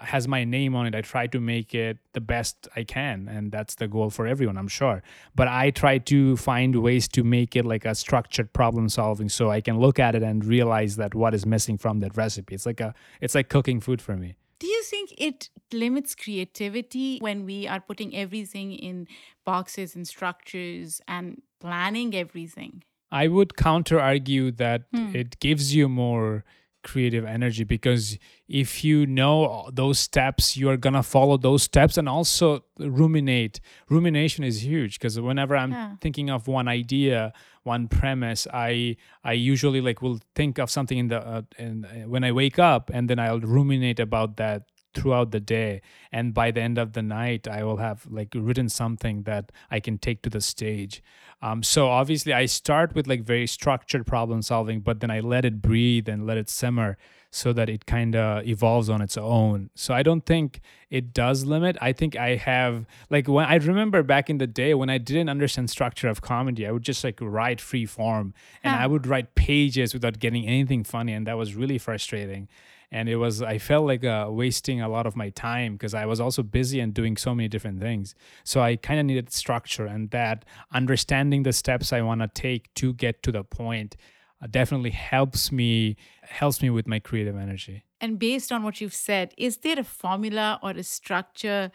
has 0.00 0.26
my 0.26 0.44
name 0.44 0.74
on 0.74 0.86
it. 0.86 0.94
I 0.94 1.02
try 1.02 1.26
to 1.28 1.40
make 1.40 1.74
it 1.74 1.98
the 2.12 2.20
best 2.20 2.68
I 2.74 2.84
can, 2.84 3.28
and 3.28 3.52
that's 3.52 3.74
the 3.74 3.86
goal 3.86 4.10
for 4.10 4.26
everyone, 4.26 4.56
I'm 4.56 4.68
sure. 4.68 5.02
But 5.34 5.48
I 5.48 5.70
try 5.70 5.98
to 5.98 6.36
find 6.36 6.76
ways 6.76 7.06
to 7.08 7.22
make 7.22 7.54
it 7.54 7.64
like 7.64 7.84
a 7.84 7.94
structured 7.94 8.52
problem 8.52 8.88
solving, 8.88 9.28
so 9.28 9.50
I 9.50 9.60
can 9.60 9.78
look 9.78 9.98
at 9.98 10.14
it 10.14 10.22
and 10.22 10.44
realize 10.44 10.96
that 10.96 11.14
what 11.14 11.34
is 11.34 11.44
missing 11.44 11.76
from 11.78 12.00
that 12.00 12.16
recipe. 12.16 12.54
It's 12.54 12.66
like 12.66 12.80
a 12.80 12.94
it's 13.20 13.34
like 13.34 13.48
cooking 13.48 13.80
food 13.80 14.00
for 14.00 14.16
me. 14.16 14.36
Do 14.58 14.66
you 14.66 14.82
think 14.82 15.12
it 15.18 15.50
limits 15.72 16.14
creativity 16.14 17.18
when 17.18 17.44
we 17.44 17.66
are 17.66 17.80
putting 17.80 18.16
everything 18.16 18.72
in 18.72 19.08
boxes 19.44 19.94
and 19.94 20.08
structures 20.08 21.02
and 21.06 21.42
planning 21.60 22.14
everything? 22.14 22.82
I 23.10 23.28
would 23.28 23.56
counter 23.56 24.00
argue 24.00 24.50
that 24.52 24.84
hmm. 24.94 25.14
it 25.14 25.38
gives 25.40 25.74
you 25.74 25.88
more 25.88 26.44
creative 26.84 27.24
energy 27.24 27.64
because 27.64 28.18
if 28.48 28.84
you 28.84 29.06
know 29.06 29.68
those 29.72 29.98
steps 29.98 30.56
you're 30.56 30.76
gonna 30.76 31.02
follow 31.02 31.36
those 31.36 31.62
steps 31.70 31.96
and 31.98 32.08
also 32.08 32.64
ruminate. 32.78 33.60
Rumination 33.88 34.44
is 34.44 34.64
huge 34.64 34.98
because 34.98 35.18
whenever 35.20 35.54
i'm 35.56 35.72
Yeah. 35.72 35.96
thinking 36.00 36.28
of 36.30 36.46
one 36.46 36.68
idea 36.68 37.32
one 37.62 37.88
premise 37.88 38.46
i 38.70 38.96
i 39.24 39.32
usually 39.32 39.80
like 39.80 39.98
will 40.04 40.20
think 40.34 40.58
of 40.58 40.68
something 40.70 40.98
in 40.98 41.08
the 41.08 41.20
uh, 41.34 41.42
in, 41.58 41.84
uh, 41.84 41.88
when 42.12 42.22
i 42.28 42.30
wake 42.42 42.58
up 42.58 42.90
and 42.94 43.08
then 43.08 43.18
i'll 43.18 43.40
ruminate 43.56 43.98
about 44.08 44.36
that 44.36 44.60
throughout 44.96 45.32
the 45.32 45.40
day. 45.40 45.72
And 46.12 46.32
by 46.32 46.52
the 46.52 46.60
end 46.68 46.78
of 46.78 46.88
the 46.92 47.02
night 47.02 47.48
i 47.48 47.60
will 47.66 47.78
have 47.78 48.06
like 48.18 48.30
written 48.48 48.68
something 48.68 49.16
that 49.30 49.44
i 49.76 49.78
can 49.80 49.96
take 50.06 50.18
to 50.22 50.30
the 50.36 50.40
stage 50.40 51.02
um, 51.44 51.62
so 51.62 51.88
obviously 51.88 52.32
i 52.32 52.46
start 52.46 52.94
with 52.94 53.06
like 53.06 53.22
very 53.22 53.46
structured 53.46 54.06
problem 54.06 54.42
solving 54.42 54.80
but 54.80 55.00
then 55.00 55.10
i 55.10 55.20
let 55.20 55.44
it 55.44 55.60
breathe 55.60 56.08
and 56.08 56.26
let 56.26 56.36
it 56.38 56.48
simmer 56.48 56.96
so 57.34 57.52
that 57.52 57.68
it 57.68 57.84
kind 57.84 58.14
of 58.14 58.46
evolves 58.46 58.88
on 58.88 59.02
its 59.02 59.18
own. 59.18 59.68
So 59.74 59.92
I 59.92 60.04
don't 60.04 60.24
think 60.24 60.60
it 60.88 61.12
does 61.12 61.44
limit. 61.44 61.76
I 61.80 61.92
think 61.92 62.14
I 62.14 62.36
have 62.36 62.86
like 63.10 63.26
when 63.26 63.44
I 63.44 63.56
remember 63.56 64.04
back 64.04 64.30
in 64.30 64.38
the 64.38 64.46
day 64.46 64.72
when 64.72 64.88
I 64.88 64.98
didn't 64.98 65.28
understand 65.28 65.68
structure 65.68 66.06
of 66.06 66.22
comedy, 66.22 66.64
I 66.64 66.70
would 66.70 66.84
just 66.84 67.02
like 67.02 67.18
write 67.20 67.60
free 67.60 67.86
form 67.86 68.34
and 68.62 68.76
I 68.76 68.86
would 68.86 69.08
write 69.08 69.34
pages 69.34 69.92
without 69.92 70.20
getting 70.20 70.46
anything 70.46 70.84
funny 70.84 71.12
and 71.12 71.26
that 71.26 71.36
was 71.36 71.56
really 71.56 71.76
frustrating. 71.76 72.48
And 72.92 73.08
it 73.08 73.16
was 73.16 73.42
I 73.42 73.58
felt 73.58 73.84
like 73.84 74.04
uh, 74.04 74.28
wasting 74.30 74.80
a 74.80 74.88
lot 74.88 75.04
of 75.04 75.16
my 75.16 75.30
time 75.30 75.72
because 75.72 75.92
I 75.92 76.06
was 76.06 76.20
also 76.20 76.44
busy 76.44 76.78
and 76.78 76.94
doing 76.94 77.16
so 77.16 77.34
many 77.34 77.48
different 77.48 77.80
things. 77.80 78.14
So 78.44 78.60
I 78.60 78.76
kind 78.76 79.00
of 79.00 79.06
needed 79.06 79.32
structure 79.32 79.86
and 79.86 80.08
that 80.10 80.44
understanding 80.72 81.42
the 81.42 81.52
steps 81.52 81.92
I 81.92 82.00
want 82.02 82.20
to 82.20 82.28
take 82.28 82.72
to 82.74 82.92
get 82.92 83.24
to 83.24 83.32
the 83.32 83.42
point 83.42 83.96
Uh, 84.44 84.46
definitely 84.50 84.90
helps 84.90 85.50
me 85.50 85.96
helps 86.22 86.60
me 86.60 86.68
with 86.68 86.86
my 86.86 86.98
creative 86.98 87.36
energy. 87.36 87.84
And 88.00 88.18
based 88.18 88.52
on 88.52 88.62
what 88.62 88.80
you've 88.80 88.94
said, 88.94 89.32
is 89.38 89.58
there 89.58 89.78
a 89.78 89.84
formula 89.84 90.58
or 90.62 90.72
a 90.72 90.82
structure 90.82 91.70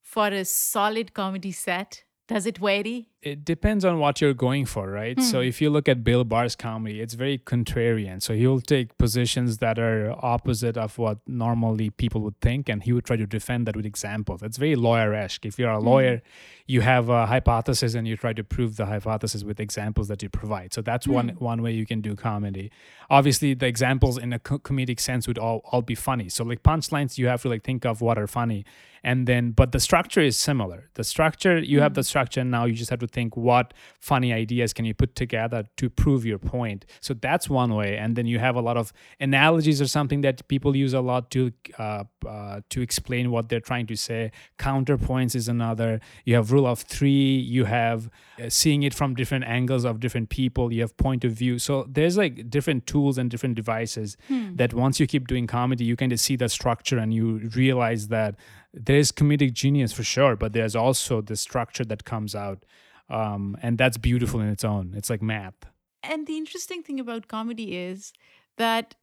for 0.00 0.28
a 0.28 0.44
solid 0.44 1.12
comedy 1.12 1.52
set? 1.52 2.04
Does 2.26 2.46
it 2.46 2.58
vary? 2.58 3.10
It 3.26 3.44
depends 3.44 3.84
on 3.84 3.98
what 3.98 4.20
you're 4.20 4.40
going 4.48 4.66
for, 4.66 4.84
right? 4.88 5.20
So 5.20 5.40
Hmm. 5.40 5.48
if 5.52 5.60
you 5.60 5.68
look 5.68 5.88
at 5.88 6.04
Bill 6.04 6.22
Burr's 6.22 6.54
comedy, 6.54 7.00
it's 7.00 7.14
very 7.14 7.38
contrarian. 7.52 8.22
So 8.22 8.34
he'll 8.34 8.60
take 8.60 8.96
positions 8.98 9.58
that 9.58 9.80
are 9.80 10.14
opposite 10.34 10.76
of 10.76 10.96
what 10.96 11.18
normally 11.26 11.90
people 11.90 12.20
would 12.20 12.38
think, 12.40 12.68
and 12.68 12.84
he 12.84 12.92
would 12.92 13.04
try 13.04 13.16
to 13.16 13.26
defend 13.26 13.66
that 13.66 13.74
with 13.74 13.84
examples. 13.84 14.42
It's 14.42 14.58
very 14.58 14.76
lawyer-esque. 14.76 15.44
If 15.44 15.58
you're 15.58 15.70
a 15.70 15.80
hmm. 15.80 15.92
lawyer, 15.92 16.22
you 16.68 16.82
have 16.82 17.08
a 17.08 17.26
hypothesis 17.26 17.94
and 17.94 18.06
you 18.06 18.16
try 18.16 18.32
to 18.32 18.44
prove 18.44 18.76
the 18.76 18.86
hypothesis 18.86 19.42
with 19.42 19.58
examples 19.60 20.06
that 20.06 20.22
you 20.22 20.28
provide. 20.28 20.72
So 20.72 20.80
that's 20.82 21.06
one 21.08 21.30
hmm. 21.30 21.44
one 21.44 21.62
way 21.62 21.72
you 21.72 21.86
can 21.92 22.00
do 22.00 22.14
comedy. 22.14 22.70
Obviously, 23.10 23.54
the 23.54 23.66
examples 23.66 24.18
in 24.18 24.32
a 24.32 24.38
co- 24.38 24.60
comedic 24.60 25.00
sense 25.00 25.26
would 25.26 25.38
all 25.38 25.62
all 25.72 25.82
be 25.82 25.96
funny. 25.96 26.28
So 26.28 26.44
like 26.44 26.62
punchlines, 26.62 27.18
you 27.18 27.26
have 27.26 27.42
to 27.42 27.48
like 27.48 27.64
think 27.64 27.84
of 27.84 28.00
what 28.00 28.18
are 28.18 28.28
funny, 28.40 28.64
and 29.02 29.26
then 29.26 29.50
but 29.50 29.72
the 29.72 29.80
structure 29.80 30.20
is 30.20 30.36
similar. 30.36 30.80
The 30.94 31.04
structure 31.04 31.58
you 31.58 31.80
have 31.80 31.92
hmm. 31.92 32.00
the 32.00 32.04
structure 32.04 32.40
and 32.42 32.50
now. 32.50 32.64
You 32.66 32.74
just 32.74 32.90
have 32.90 33.00
to 33.00 33.06
think 33.16 33.36
what 33.48 33.66
funny 34.12 34.30
ideas 34.44 34.70
can 34.76 34.84
you 34.84 34.94
put 35.02 35.12
together 35.24 35.60
to 35.80 35.86
prove 36.02 36.20
your 36.30 36.38
point. 36.56 36.80
So 37.06 37.12
that's 37.26 37.46
one 37.62 37.72
way, 37.80 37.90
and 38.02 38.10
then 38.16 38.26
you 38.32 38.38
have 38.38 38.56
a 38.62 38.64
lot 38.68 38.76
of 38.82 38.92
analogies 39.18 39.78
or 39.84 39.88
something 39.98 40.20
that 40.26 40.36
people 40.52 40.72
use 40.86 40.94
a 41.02 41.04
lot 41.12 41.22
to 41.34 41.40
uh, 41.78 42.04
uh, 42.34 42.60
to 42.72 42.78
explain 42.88 43.24
what 43.34 43.48
they're 43.48 43.66
trying 43.72 43.86
to 43.92 43.96
say. 44.08 44.22
Counterpoints 44.58 45.34
is 45.40 45.46
another. 45.56 45.90
You 46.28 46.34
have 46.38 46.46
rule 46.56 46.68
of 46.74 46.78
three. 46.96 47.32
You 47.56 47.64
have 47.64 48.00
uh, 48.08 48.50
seeing 48.60 48.82
it 48.88 48.94
from 49.00 49.14
different 49.20 49.44
angles 49.58 49.84
of 49.90 49.94
different 50.04 50.28
people. 50.28 50.64
You 50.74 50.82
have 50.86 50.94
point 51.08 51.22
of 51.28 51.32
view. 51.42 51.54
So 51.58 51.74
there's 51.96 52.16
like 52.24 52.34
different 52.56 52.86
tools 52.92 53.14
and 53.18 53.30
different 53.32 53.54
devices 53.62 54.16
that 54.60 54.70
once 54.74 55.00
you 55.00 55.06
keep 55.06 55.24
doing 55.32 55.46
comedy, 55.46 55.84
you 55.90 55.96
kind 56.02 56.12
of 56.12 56.20
see 56.20 56.36
the 56.36 56.48
structure 56.48 56.98
and 57.02 57.10
you 57.18 57.26
realize 57.62 58.08
that 58.08 58.32
there's 58.76 59.10
comedic 59.10 59.54
genius 59.54 59.92
for 59.92 60.04
sure, 60.04 60.36
but 60.36 60.52
there's 60.52 60.76
also 60.76 61.20
the 61.20 61.36
structure 61.36 61.84
that 61.84 62.04
comes 62.04 62.34
out. 62.34 62.64
Um, 63.08 63.56
and 63.62 63.78
that's 63.78 63.96
beautiful 63.96 64.40
in 64.40 64.48
its 64.48 64.64
own. 64.64 64.92
It's 64.96 65.08
like 65.08 65.22
math. 65.22 65.54
And 66.02 66.26
the 66.26 66.36
interesting 66.36 66.82
thing 66.82 67.00
about 67.00 67.28
comedy 67.28 67.76
is 67.76 68.12
that 68.58 68.94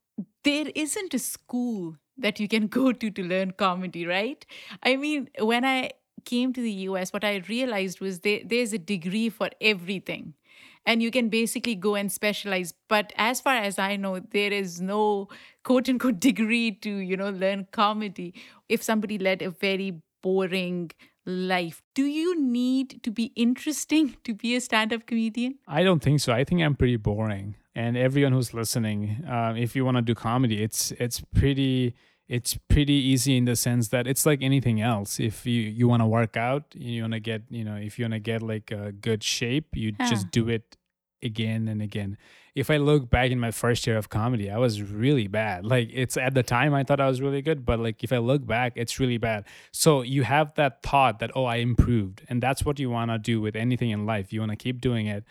there 0.43 0.67
isn't 0.75 1.13
a 1.13 1.19
school 1.19 1.95
that 2.17 2.39
you 2.39 2.47
can 2.47 2.67
go 2.79 2.91
to 2.91 3.09
to 3.09 3.23
learn 3.23 3.51
comedy, 3.51 4.05
right? 4.05 4.45
I 4.83 4.95
mean, 4.95 5.29
when 5.39 5.65
I 5.65 5.91
came 6.25 6.53
to 6.53 6.61
the 6.61 6.71
US, 6.89 7.11
what 7.11 7.23
I 7.23 7.43
realized 7.49 7.99
was 7.99 8.19
there, 8.19 8.41
there's 8.45 8.73
a 8.73 8.77
degree 8.77 9.29
for 9.29 9.49
everything. 9.59 10.35
And 10.85 11.01
you 11.01 11.11
can 11.11 11.29
basically 11.29 11.75
go 11.75 11.95
and 11.95 12.11
specialize. 12.11 12.73
But 12.89 13.13
as 13.17 13.39
far 13.39 13.55
as 13.55 13.79
I 13.79 13.95
know, 13.95 14.19
there 14.19 14.51
is 14.51 14.81
no 14.81 15.29
quote 15.63 15.89
unquote 15.89 16.19
degree 16.29 16.71
to, 16.71 16.89
you 16.89 17.17
know, 17.17 17.29
learn 17.29 17.67
comedy. 17.71 18.33
If 18.69 18.83
somebody 18.83 19.17
led 19.17 19.41
a 19.41 19.49
very 19.49 20.01
boring 20.21 20.91
life, 21.25 21.81
do 21.95 22.03
you 22.05 22.39
need 22.39 23.01
to 23.03 23.11
be 23.11 23.31
interesting 23.35 24.17
to 24.23 24.33
be 24.33 24.55
a 24.55 24.61
stand 24.61 24.93
up 24.93 25.05
comedian? 25.05 25.55
I 25.67 25.83
don't 25.83 26.01
think 26.01 26.19
so. 26.19 26.33
I 26.33 26.43
think 26.43 26.61
I'm 26.61 26.75
pretty 26.75 26.97
boring. 26.97 27.55
And 27.75 27.97
everyone 27.97 28.33
who's 28.33 28.53
listening, 28.53 29.25
uh, 29.27 29.55
if 29.57 29.75
you 29.75 29.83
want 29.83 29.97
to 29.97 30.01
do 30.03 30.13
comedy, 30.13 30.61
it's 30.61 30.91
it's 30.99 31.21
pretty 31.33 31.95
it's 32.27 32.57
pretty 32.69 32.93
easy 32.93 33.37
in 33.37 33.45
the 33.45 33.55
sense 33.55 33.89
that 33.89 34.07
it's 34.07 34.25
like 34.25 34.41
anything 34.41 34.79
else. 34.81 35.19
If 35.19 35.45
you 35.45 35.61
you 35.61 35.87
want 35.87 36.01
to 36.01 36.07
work 36.07 36.37
out, 36.37 36.63
you 36.73 37.01
want 37.03 37.13
to 37.13 37.19
get 37.19 37.43
you 37.49 37.63
know 37.63 37.75
if 37.75 37.99
you 37.99 38.05
want 38.05 38.13
to 38.13 38.19
get 38.19 38.41
like 38.41 38.71
a 38.71 38.91
good 38.91 39.23
shape, 39.23 39.75
you 39.75 39.93
Huh. 39.99 40.09
just 40.09 40.31
do 40.31 40.47
it 40.49 40.77
again 41.21 41.67
and 41.67 41.81
again. 41.81 42.17
If 42.55 42.69
I 42.69 42.77
look 42.77 43.09
back 43.09 43.31
in 43.31 43.39
my 43.39 43.49
first 43.51 43.87
year 43.87 43.97
of 43.97 44.09
comedy, 44.09 44.51
I 44.51 44.57
was 44.57 44.81
really 44.83 45.27
bad. 45.27 45.65
Like 45.65 45.89
it's 45.91 46.17
at 46.17 46.33
the 46.35 46.43
time 46.43 46.73
I 46.73 46.83
thought 46.83 46.99
I 47.01 47.07
was 47.07 47.19
really 47.21 47.41
good, 47.41 47.65
but 47.65 47.79
like 47.79 48.03
if 48.03 48.13
I 48.13 48.17
look 48.19 48.45
back, 48.45 48.73
it's 48.75 48.99
really 48.99 49.17
bad. 49.17 49.45
So 49.71 50.01
you 50.03 50.23
have 50.23 50.53
that 50.55 50.83
thought 50.83 51.19
that 51.19 51.31
oh 51.35 51.45
I 51.45 51.57
improved, 51.57 52.23
and 52.29 52.41
that's 52.43 52.63
what 52.65 52.79
you 52.79 52.89
want 52.89 53.09
to 53.11 53.17
do 53.17 53.41
with 53.41 53.55
anything 53.55 53.89
in 53.89 54.05
life. 54.05 54.31
You 54.31 54.39
want 54.41 54.51
to 54.51 54.55
keep 54.57 54.81
doing 54.81 55.07
it, 55.07 55.23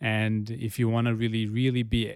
and 0.00 0.50
if 0.50 0.78
you 0.78 0.88
want 0.88 1.06
to 1.06 1.14
really 1.14 1.46
really 1.46 1.82
be 1.82 2.12
uh, 2.12 2.14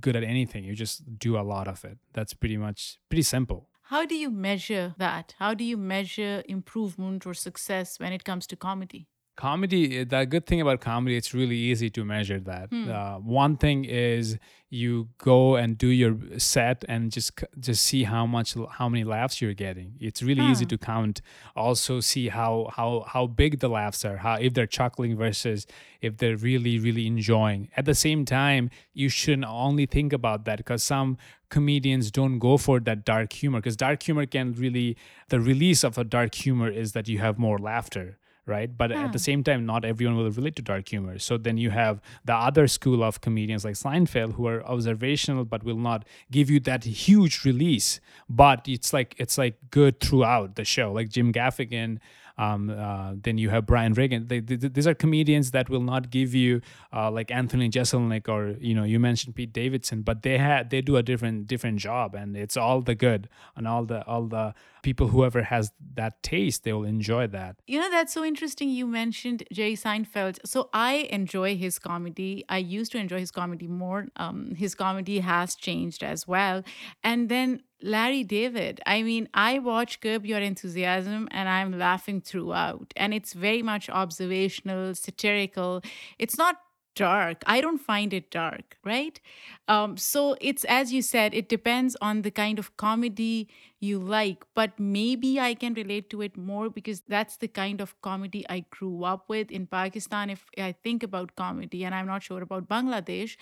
good 0.00 0.16
at 0.16 0.24
anything, 0.24 0.64
you 0.64 0.74
just 0.74 1.18
do 1.18 1.38
a 1.38 1.42
lot 1.42 1.68
of 1.68 1.84
it. 1.84 1.98
That's 2.12 2.34
pretty 2.34 2.56
much 2.56 2.98
pretty 3.08 3.22
simple. 3.22 3.68
How 3.82 4.04
do 4.04 4.14
you 4.14 4.30
measure 4.30 4.94
that? 4.98 5.34
How 5.38 5.54
do 5.54 5.64
you 5.64 5.76
measure 5.78 6.42
improvement 6.46 7.26
or 7.26 7.34
success 7.34 7.98
when 7.98 8.12
it 8.12 8.22
comes 8.24 8.46
to 8.48 8.56
comedy? 8.56 9.08
Comedy 9.38 10.02
the 10.02 10.26
good 10.26 10.46
thing 10.46 10.60
about 10.60 10.80
comedy 10.80 11.16
it's 11.16 11.32
really 11.32 11.56
easy 11.56 11.88
to 11.88 12.04
measure 12.04 12.40
that. 12.40 12.68
Hmm. 12.70 12.90
uh, 12.90 13.18
one 13.20 13.56
thing 13.56 13.84
is 13.84 14.36
you 14.68 15.08
go 15.16 15.56
and 15.56 15.78
do 15.78 15.86
your 15.86 16.14
set 16.36 16.84
and 16.88 17.12
just 17.12 17.30
just 17.60 17.84
see 17.84 18.02
how 18.02 18.26
much 18.26 18.56
how 18.78 18.88
many 18.88 19.04
laughs 19.04 19.40
you're 19.40 19.54
getting. 19.54 19.94
It's 20.00 20.22
really 20.22 20.44
easy 20.44 20.66
to 20.66 20.76
count. 20.76 21.22
Also 21.56 22.00
see 22.00 22.28
how 22.28 22.68
how 22.76 23.04
how 23.06 23.28
big 23.28 23.60
the 23.60 23.68
laughs 23.68 24.04
are 24.04 24.18
how 24.18 24.34
if 24.34 24.52
they're 24.54 24.72
chuckling 24.78 25.16
versus 25.16 25.66
if 26.02 26.18
they're 26.18 26.36
really 26.36 26.78
really 26.78 27.06
enjoying. 27.06 27.68
At 27.76 27.84
the 27.84 27.94
same 27.94 28.24
time 28.24 28.70
you 28.92 29.08
shouldn't 29.08 29.46
only 29.46 29.86
think 29.86 30.12
about 30.12 30.44
that 30.46 30.58
because 30.58 30.82
some 30.82 31.16
comedians 31.48 32.10
don't 32.10 32.38
go 32.40 32.58
for 32.58 32.80
that 32.80 33.04
dark 33.04 33.32
humor 33.32 33.60
because 33.60 33.76
dark 33.76 34.02
humor 34.02 34.26
can 34.26 34.52
really 34.64 34.96
the 35.28 35.40
release 35.40 35.84
of 35.84 35.96
a 35.96 36.04
dark 36.04 36.34
humor 36.34 36.68
is 36.68 36.92
that 36.92 37.08
you 37.08 37.18
have 37.18 37.38
more 37.38 37.58
laughter 37.58 38.18
right? 38.48 38.76
But 38.76 38.90
at 38.92 39.12
the 39.12 39.18
same 39.18 39.44
time, 39.44 39.66
not 39.66 39.84
everyone 39.84 40.16
will 40.16 40.30
relate 40.30 40.56
to 40.56 40.62
dark 40.62 40.88
humor. 40.88 41.18
So 41.18 41.36
then 41.36 41.58
you 41.58 41.70
have 41.70 42.00
the 42.24 42.34
other 42.34 42.66
school 42.66 43.02
of 43.04 43.20
comedians 43.20 43.64
like 43.64 43.74
Seinfeld 43.74 44.32
who 44.32 44.46
are 44.46 44.64
observational 44.64 45.44
but 45.44 45.62
will 45.62 45.76
not 45.76 46.06
give 46.30 46.50
you 46.50 46.60
that 46.60 46.84
huge 46.84 47.44
release. 47.44 48.00
But 48.28 48.66
it's 48.66 48.92
like 48.92 49.14
it's 49.18 49.38
like 49.38 49.56
good 49.70 50.00
throughout 50.00 50.56
the 50.56 50.64
show, 50.64 50.92
like 50.92 51.08
Jim 51.10 51.32
Gaffigan. 51.32 51.98
Um, 52.38 52.70
uh, 52.70 53.14
then 53.20 53.36
you 53.36 53.50
have 53.50 53.66
Brian 53.66 53.94
Regan. 53.94 54.28
They, 54.28 54.38
they, 54.38 54.54
these 54.54 54.86
are 54.86 54.94
comedians 54.94 55.50
that 55.50 55.68
will 55.68 55.82
not 55.82 56.10
give 56.10 56.34
you 56.34 56.60
uh, 56.92 57.10
like 57.10 57.32
Anthony 57.32 57.68
Jeselnik 57.68 58.28
or 58.28 58.54
you 58.60 58.74
know 58.74 58.84
you 58.84 59.00
mentioned 59.00 59.34
Pete 59.34 59.52
Davidson, 59.52 60.02
but 60.02 60.22
they 60.22 60.38
had 60.38 60.70
they 60.70 60.80
do 60.80 60.96
a 60.96 61.02
different 61.02 61.48
different 61.48 61.80
job, 61.80 62.14
and 62.14 62.36
it's 62.36 62.56
all 62.56 62.80
the 62.80 62.94
good 62.94 63.28
and 63.56 63.66
all 63.66 63.84
the 63.84 64.06
all 64.06 64.26
the 64.26 64.54
people 64.82 65.08
whoever 65.08 65.42
has 65.42 65.72
that 65.94 66.22
taste 66.22 66.64
they 66.64 66.72
will 66.72 66.84
enjoy 66.84 67.26
that. 67.28 67.56
You 67.66 67.80
know, 67.80 67.90
that's 67.90 68.12
so 68.12 68.24
interesting. 68.24 68.70
You 68.70 68.86
mentioned 68.86 69.44
Jerry 69.52 69.76
Seinfeld. 69.76 70.38
So 70.44 70.70
I 70.72 71.08
enjoy 71.10 71.56
his 71.56 71.78
comedy. 71.78 72.44
I 72.48 72.58
used 72.58 72.92
to 72.92 72.98
enjoy 72.98 73.20
his 73.20 73.30
comedy 73.30 73.66
more. 73.66 74.06
Um, 74.16 74.54
his 74.54 74.74
comedy 74.74 75.20
has 75.20 75.54
changed 75.54 76.02
as 76.02 76.26
well. 76.26 76.62
And 77.02 77.28
then 77.28 77.62
Larry 77.82 78.24
David. 78.24 78.80
I 78.86 79.02
mean, 79.02 79.28
I 79.34 79.60
watch 79.60 80.00
Curb 80.00 80.26
Your 80.26 80.40
Enthusiasm 80.40 81.28
and 81.30 81.48
I'm 81.48 81.78
laughing 81.78 82.20
throughout. 82.20 82.92
And 82.96 83.14
it's 83.14 83.32
very 83.32 83.62
much 83.62 83.88
observational, 83.88 84.94
satirical. 84.94 85.82
It's 86.18 86.36
not 86.36 86.56
dark. 86.98 87.42
I 87.46 87.60
don't 87.60 87.78
find 87.78 88.12
it 88.12 88.30
dark, 88.30 88.76
right? 88.84 89.20
Um, 89.68 89.96
so 89.96 90.36
it's 90.40 90.64
as 90.64 90.92
you 90.92 91.00
said, 91.00 91.32
it 91.32 91.48
depends 91.48 91.96
on 92.00 92.22
the 92.22 92.30
kind 92.30 92.58
of 92.58 92.76
comedy 92.76 93.48
you 93.78 94.00
like, 94.00 94.44
but 94.54 94.78
maybe 94.78 95.38
I 95.38 95.54
can 95.54 95.74
relate 95.74 96.10
to 96.10 96.22
it 96.22 96.36
more 96.36 96.68
because 96.68 97.02
that's 97.08 97.36
the 97.36 97.46
kind 97.46 97.80
of 97.80 97.94
comedy 98.02 98.44
I 98.48 98.64
grew 98.70 99.04
up 99.04 99.28
with 99.28 99.52
in 99.52 99.66
Pakistan. 99.66 100.30
If 100.30 100.44
I 100.58 100.72
think 100.72 101.04
about 101.04 101.36
comedy, 101.36 101.84
and 101.84 101.94
I'm 101.94 102.06
not 102.06 102.24
sure 102.24 102.42
about 102.42 102.68
Bangladesh, 102.68 103.36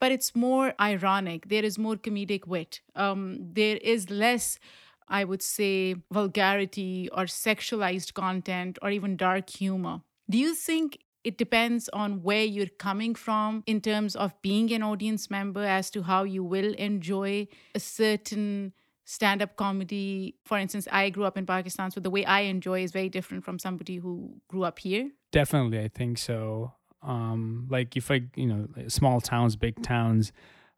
but 0.00 0.10
it's 0.10 0.34
more 0.34 0.72
ironic. 0.80 1.48
There 1.48 1.64
is 1.64 1.78
more 1.78 1.96
comedic 1.96 2.46
wit. 2.46 2.80
Um, 2.94 3.38
there 3.52 3.76
is 3.76 4.10
less. 4.10 4.58
I 5.06 5.24
would 5.24 5.42
say 5.42 5.96
vulgarity 6.10 7.10
or 7.12 7.24
sexualized 7.24 8.14
content 8.14 8.78
or 8.80 8.90
even 8.90 9.18
dark 9.18 9.50
humor. 9.50 10.00
Do 10.30 10.38
you 10.38 10.54
think 10.54 10.98
it 11.24 11.38
depends 11.38 11.88
on 11.88 12.22
where 12.22 12.44
you're 12.44 12.74
coming 12.78 13.14
from 13.14 13.62
in 13.66 13.80
terms 13.80 14.14
of 14.14 14.40
being 14.42 14.72
an 14.72 14.82
audience 14.82 15.30
member 15.30 15.64
as 15.64 15.90
to 15.90 16.02
how 16.02 16.24
you 16.24 16.44
will 16.44 16.74
enjoy 16.74 17.48
a 17.74 17.80
certain 17.80 18.72
stand 19.04 19.42
up 19.42 19.56
comedy? 19.56 20.36
For 20.44 20.58
instance, 20.58 20.86
I 20.90 21.10
grew 21.10 21.24
up 21.24 21.36
in 21.36 21.46
Pakistan, 21.46 21.90
so 21.90 22.00
the 22.00 22.10
way 22.10 22.24
I 22.24 22.40
enjoy 22.42 22.82
is 22.82 22.92
very 22.92 23.08
different 23.08 23.44
from 23.44 23.58
somebody 23.58 23.96
who 23.96 24.36
grew 24.48 24.64
up 24.64 24.78
here. 24.78 25.10
Definitely, 25.32 25.80
I 25.80 25.88
think 25.88 26.18
so. 26.18 26.72
Um, 27.02 27.66
like 27.70 27.96
if 27.96 28.10
I, 28.10 28.22
you 28.34 28.46
know, 28.46 28.66
small 28.88 29.20
towns, 29.20 29.56
big 29.56 29.82
towns, 29.82 30.32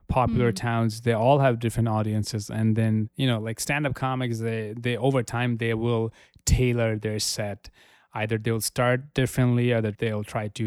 popular 0.08 0.50
Mm. 0.52 0.56
towns, 0.56 1.00
they 1.02 1.12
all 1.12 1.38
have 1.38 1.58
different 1.58 1.88
audiences, 1.88 2.50
and 2.50 2.76
then 2.76 3.10
you 3.16 3.26
know, 3.26 3.38
like 3.40 3.60
stand-up 3.60 3.94
comics, 3.94 4.38
they 4.40 4.74
they 4.78 4.96
over 4.96 5.22
time 5.22 5.58
they 5.58 5.74
will 5.74 6.12
tailor 6.44 6.96
their 6.98 7.18
set. 7.18 7.70
Either 8.22 8.36
they'll 8.44 8.60
start 8.74 9.00
differently, 9.20 9.66
or 9.74 9.80
that 9.86 9.96
they'll 10.00 10.24
try 10.36 10.46
to. 10.60 10.66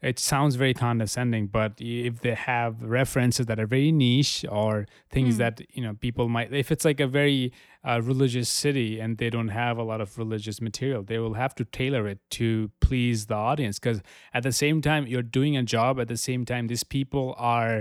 It 0.00 0.18
sounds 0.32 0.54
very 0.62 0.74
condescending, 0.86 1.44
but 1.60 1.72
if 1.80 2.14
they 2.24 2.34
have 2.54 2.72
references 3.00 3.44
that 3.46 3.58
are 3.62 3.66
very 3.76 3.90
niche 4.04 4.44
or 4.60 4.86
things 5.14 5.34
Mm. 5.34 5.38
that 5.42 5.54
you 5.76 5.82
know 5.84 5.94
people 6.06 6.26
might, 6.36 6.48
if 6.64 6.68
it's 6.74 6.84
like 6.90 7.00
a 7.08 7.10
very 7.20 7.42
uh, 7.88 8.00
religious 8.12 8.48
city 8.64 8.90
and 9.02 9.10
they 9.20 9.30
don't 9.36 9.52
have 9.62 9.74
a 9.84 9.86
lot 9.90 10.00
of 10.04 10.08
religious 10.24 10.58
material, 10.68 11.00
they 11.10 11.18
will 11.24 11.34
have 11.44 11.52
to 11.60 11.64
tailor 11.80 12.04
it 12.12 12.18
to 12.38 12.46
please 12.86 13.18
the 13.26 13.34
audience. 13.50 13.76
Because 13.80 14.00
at 14.38 14.42
the 14.48 14.52
same 14.64 14.78
time, 14.88 15.02
you're 15.12 15.30
doing 15.40 15.54
a 15.56 15.64
job. 15.76 15.92
At 16.04 16.08
the 16.14 16.22
same 16.30 16.42
time, 16.52 16.64
these 16.72 16.84
people 16.98 17.26
are 17.56 17.78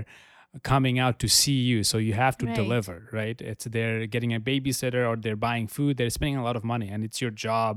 coming 0.63 0.97
out 1.05 1.15
to 1.23 1.27
see 1.41 1.59
you, 1.71 1.83
so 1.83 1.95
you 2.07 2.13
have 2.25 2.35
to 2.41 2.45
Right. 2.47 2.55
deliver. 2.61 2.97
Right? 3.21 3.37
It's 3.51 3.65
they're 3.75 4.07
getting 4.15 4.33
a 4.33 4.39
babysitter 4.39 5.01
or 5.09 5.15
they're 5.23 5.35
buying 5.49 5.67
food. 5.77 5.91
They're 5.97 6.09
spending 6.19 6.37
a 6.37 6.43
lot 6.49 6.55
of 6.59 6.63
money, 6.63 6.87
and 6.93 6.99
it's 7.03 7.19
your 7.21 7.31
job 7.49 7.73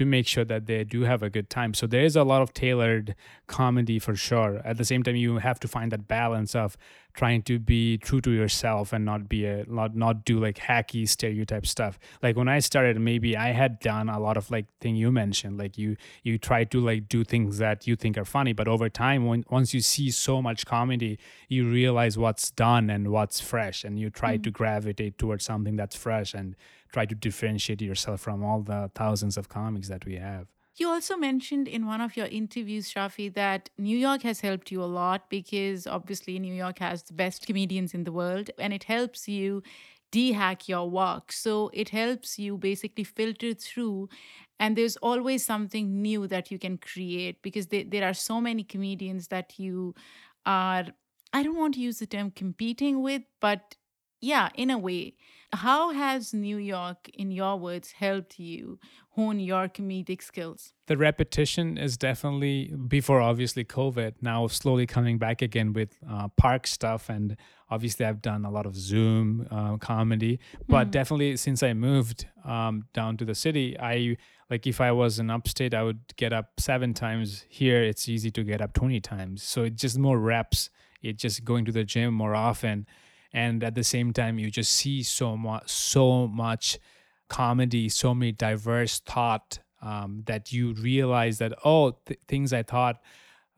to 0.00 0.06
make 0.06 0.26
sure 0.26 0.46
that 0.46 0.64
they 0.64 0.82
do 0.82 1.02
have 1.02 1.22
a 1.22 1.28
good 1.28 1.50
time. 1.50 1.74
So 1.74 1.86
there 1.86 2.00
is 2.00 2.16
a 2.16 2.24
lot 2.24 2.40
of 2.40 2.54
tailored 2.54 3.14
comedy 3.46 3.98
for 3.98 4.16
sure. 4.16 4.62
At 4.64 4.78
the 4.78 4.84
same 4.86 5.02
time, 5.02 5.14
you 5.14 5.36
have 5.36 5.60
to 5.60 5.68
find 5.68 5.92
that 5.92 6.08
balance 6.08 6.54
of 6.54 6.78
trying 7.12 7.42
to 7.42 7.58
be 7.58 7.98
true 7.98 8.22
to 8.22 8.30
yourself 8.30 8.94
and 8.94 9.04
not 9.04 9.28
be 9.28 9.44
a 9.44 9.66
not 9.68 9.94
not 9.94 10.24
do 10.24 10.40
like 10.40 10.56
hacky 10.56 11.06
stereotype 11.06 11.66
stuff. 11.66 11.98
Like 12.22 12.34
when 12.34 12.48
I 12.48 12.60
started, 12.60 12.98
maybe 12.98 13.36
I 13.36 13.48
had 13.48 13.78
done 13.80 14.08
a 14.08 14.18
lot 14.18 14.38
of 14.38 14.50
like 14.50 14.64
thing 14.80 14.96
you 14.96 15.12
mentioned, 15.12 15.58
like 15.58 15.76
you 15.76 15.98
you 16.22 16.38
try 16.38 16.64
to 16.64 16.80
like 16.80 17.06
do 17.06 17.22
things 17.22 17.58
that 17.58 17.86
you 17.86 17.94
think 17.94 18.16
are 18.16 18.24
funny, 18.24 18.54
but 18.54 18.68
over 18.68 18.88
time, 18.88 19.26
when 19.26 19.44
once 19.50 19.74
you 19.74 19.82
see 19.82 20.10
so 20.10 20.40
much 20.40 20.64
comedy, 20.64 21.18
you 21.46 21.68
realize 21.68 22.16
what's 22.16 22.50
done 22.50 22.88
and 22.88 23.08
what's 23.08 23.38
fresh, 23.38 23.84
and 23.84 23.98
you 23.98 24.08
try 24.08 24.36
hmm. 24.36 24.42
to 24.44 24.50
gravitate 24.50 25.18
towards 25.18 25.44
something 25.44 25.76
that's 25.76 25.94
fresh 25.94 26.32
and 26.32 26.56
try 26.92 27.06
to 27.06 27.14
differentiate 27.14 27.80
yourself 27.82 28.20
from 28.20 28.42
all 28.42 28.62
the 28.62 28.90
thousands 28.94 29.36
of 29.36 29.48
comics 29.48 29.88
that 29.88 30.04
we 30.04 30.16
have. 30.16 30.46
You 30.76 30.88
also 30.88 31.16
mentioned 31.16 31.68
in 31.68 31.86
one 31.86 32.00
of 32.00 32.16
your 32.16 32.26
interviews, 32.26 32.92
Shafi, 32.92 33.34
that 33.34 33.68
New 33.76 33.98
York 33.98 34.22
has 34.22 34.40
helped 34.40 34.70
you 34.70 34.82
a 34.82 34.86
lot 34.86 35.28
because 35.28 35.86
obviously 35.86 36.38
New 36.38 36.54
York 36.54 36.78
has 36.78 37.02
the 37.02 37.12
best 37.12 37.46
comedians 37.46 37.92
in 37.92 38.04
the 38.04 38.12
world 38.12 38.50
and 38.58 38.72
it 38.72 38.84
helps 38.84 39.28
you 39.28 39.62
de-hack 40.10 40.68
your 40.68 40.88
work. 40.88 41.32
So 41.32 41.70
it 41.74 41.90
helps 41.90 42.38
you 42.38 42.56
basically 42.56 43.04
filter 43.04 43.52
through 43.52 44.08
and 44.58 44.76
there's 44.76 44.96
always 44.98 45.44
something 45.44 46.00
new 46.00 46.26
that 46.28 46.50
you 46.50 46.58
can 46.58 46.78
create 46.78 47.42
because 47.42 47.66
there, 47.66 47.84
there 47.86 48.08
are 48.08 48.14
so 48.14 48.40
many 48.40 48.64
comedians 48.64 49.28
that 49.28 49.58
you 49.58 49.94
are, 50.46 50.86
I 51.32 51.42
don't 51.42 51.58
want 51.58 51.74
to 51.74 51.80
use 51.80 51.98
the 51.98 52.06
term 52.06 52.30
competing 52.30 53.02
with, 53.02 53.22
but 53.40 53.76
yeah, 54.20 54.50
in 54.54 54.70
a 54.70 54.78
way. 54.78 55.14
How 55.52 55.90
has 55.92 56.32
New 56.32 56.58
York, 56.58 57.08
in 57.12 57.32
your 57.32 57.56
words, 57.58 57.92
helped 57.92 58.38
you 58.38 58.78
hone 59.10 59.40
your 59.40 59.68
comedic 59.68 60.22
skills? 60.22 60.72
the 60.86 60.96
repetition 60.96 61.78
is 61.78 61.96
definitely 61.96 62.74
before 62.88 63.20
obviously 63.20 63.64
covid 63.64 64.12
now 64.20 64.48
slowly 64.48 64.86
coming 64.86 65.18
back 65.18 65.40
again 65.40 65.72
with 65.72 65.96
uh, 66.10 66.26
park 66.36 66.66
stuff 66.66 67.08
and 67.08 67.36
obviously 67.70 68.04
i've 68.04 68.20
done 68.20 68.44
a 68.44 68.50
lot 68.50 68.66
of 68.66 68.74
zoom 68.74 69.46
uh, 69.52 69.76
comedy 69.76 70.40
but 70.68 70.90
definitely 70.90 71.36
since 71.36 71.62
i 71.62 71.72
moved 71.72 72.26
um, 72.44 72.82
down 72.92 73.16
to 73.16 73.24
the 73.24 73.36
city 73.36 73.78
i 73.78 74.16
like 74.50 74.66
if 74.66 74.80
i 74.80 74.90
was 74.90 75.20
in 75.20 75.30
upstate 75.30 75.74
i 75.74 75.82
would 75.84 76.00
get 76.16 76.32
up 76.32 76.58
seven 76.58 76.92
times. 76.92 77.44
Here 77.48 77.82
it's 77.82 78.08
easy 78.08 78.30
to 78.32 78.42
get 78.42 78.60
up 78.60 78.72
20 78.74 79.00
times. 79.00 79.42
So 79.42 79.64
it's 79.64 79.80
just 79.80 79.98
more 79.98 80.18
reps. 80.18 80.70
It's 81.02 81.22
just 81.22 81.44
going 81.44 81.64
to 81.64 81.72
the 81.72 81.84
gym 81.84 82.14
more 82.14 82.34
often 82.34 82.86
and 83.32 83.62
at 83.62 83.74
the 83.74 83.84
same 83.84 84.12
time 84.12 84.38
you 84.38 84.50
just 84.50 84.72
see 84.72 85.02
so 85.02 85.36
much 85.36 85.68
so 85.70 86.26
much 86.26 86.78
comedy 87.28 87.88
so 87.88 88.14
many 88.14 88.32
diverse 88.32 89.00
thought 89.00 89.58
um, 89.82 90.22
that 90.26 90.52
you 90.52 90.72
realize 90.74 91.38
that 91.38 91.52
oh 91.64 91.92
th- 92.06 92.20
things 92.26 92.52
i 92.52 92.62
thought 92.62 93.00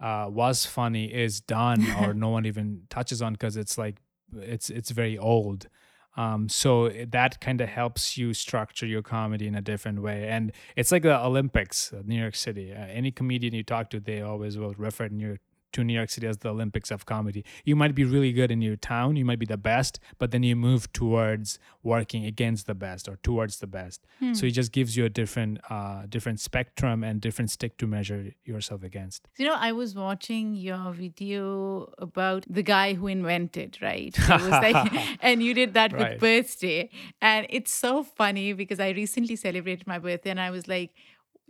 uh, 0.03 0.27
was 0.29 0.67
funny 0.67 1.05
is 1.05 1.41
done 1.41 1.87
or 2.01 2.13
no 2.25 2.29
one 2.29 2.45
even 2.45 2.83
touches 2.91 3.23
on 3.23 3.33
because 3.33 3.57
it's 3.57 3.79
like 3.79 3.97
it's 4.37 4.69
it's 4.69 4.91
very 4.91 5.17
old. 5.17 5.69
Um, 6.15 6.51
so 6.51 6.91
that 6.91 7.41
kind 7.41 7.63
of 7.63 7.71
helps 7.71 8.19
you 8.19 8.35
structure 8.35 8.85
your 8.85 9.01
comedy 9.01 9.47
in 9.47 9.55
a 9.55 9.63
different 9.63 10.03
way. 10.03 10.29
And 10.29 10.53
it's 10.77 10.93
like 10.93 11.05
the 11.05 11.19
olympics 11.19 11.93
uh, 11.93 12.03
new 12.05 12.21
york 12.21 12.35
city. 12.35 12.73
Uh, 12.73 12.85
any 12.87 13.11
comedian 13.11 13.55
you 13.55 13.63
talk 13.63 13.89
to 13.91 14.01
they 14.01 14.21
always 14.21 14.59
will 14.59 14.75
refer 14.75 15.09
to 15.09 15.15
new 15.15 15.29
york 15.29 15.41
to 15.73 15.85
New 15.85 15.93
York 15.95 16.11
City 16.11 16.27
as 16.27 16.39
the 16.39 16.51
Olympics 16.51 16.91
of 16.91 17.07
comedy. 17.07 17.45
You 17.65 17.77
might 17.77 17.95
be 17.95 18.05
really 18.05 18.33
good 18.33 18.51
in 18.51 18.61
your 18.63 18.77
town, 18.77 19.17
you 19.17 19.25
might 19.25 19.39
be 19.39 19.47
the 19.47 19.57
best, 19.57 19.99
but 20.19 20.31
then 20.31 20.43
you 20.43 20.55
move 20.57 20.93
towards 20.93 21.59
working 21.83 22.25
against 22.25 22.67
the 22.67 22.75
best 22.75 23.09
or 23.09 23.17
towards 23.23 23.59
the 23.59 23.67
best. 23.67 24.07
So 24.35 24.47
it 24.47 24.53
just 24.53 24.73
gives 24.73 24.97
you 24.97 25.05
a 25.05 25.09
different, 25.09 25.59
uh, 25.71 26.07
different 26.09 26.39
spectrum 26.41 27.03
and 27.03 27.21
different 27.21 27.51
stick 27.51 27.77
to 27.79 27.87
measure 27.87 28.33
yourself 28.45 28.83
against. 28.83 29.29
You 29.37 29.47
know, 29.47 29.57
I 29.59 29.73
was 29.73 29.95
watching 29.95 30.55
your 30.55 30.93
video 30.93 31.93
about 31.99 32.45
the 32.49 32.63
guy 32.63 32.95
who 32.95 33.07
invented, 33.09 33.79
right? 33.83 34.17
Was 34.29 34.49
like, 34.49 34.93
and 35.21 35.43
you 35.43 35.55
did 35.55 35.75
that 35.75 35.93
with 35.93 36.03
Right. 36.03 36.19
birthday. 36.21 36.91
And 37.21 37.47
it's 37.51 37.73
so 37.73 38.03
funny 38.03 38.53
because 38.53 38.81
I 38.81 38.91
recently 38.91 39.37
celebrated 39.37 39.87
my 39.87 39.99
birthday 39.99 40.31
and 40.31 40.41
I 40.41 40.51
was 40.51 40.69
like, 40.69 40.91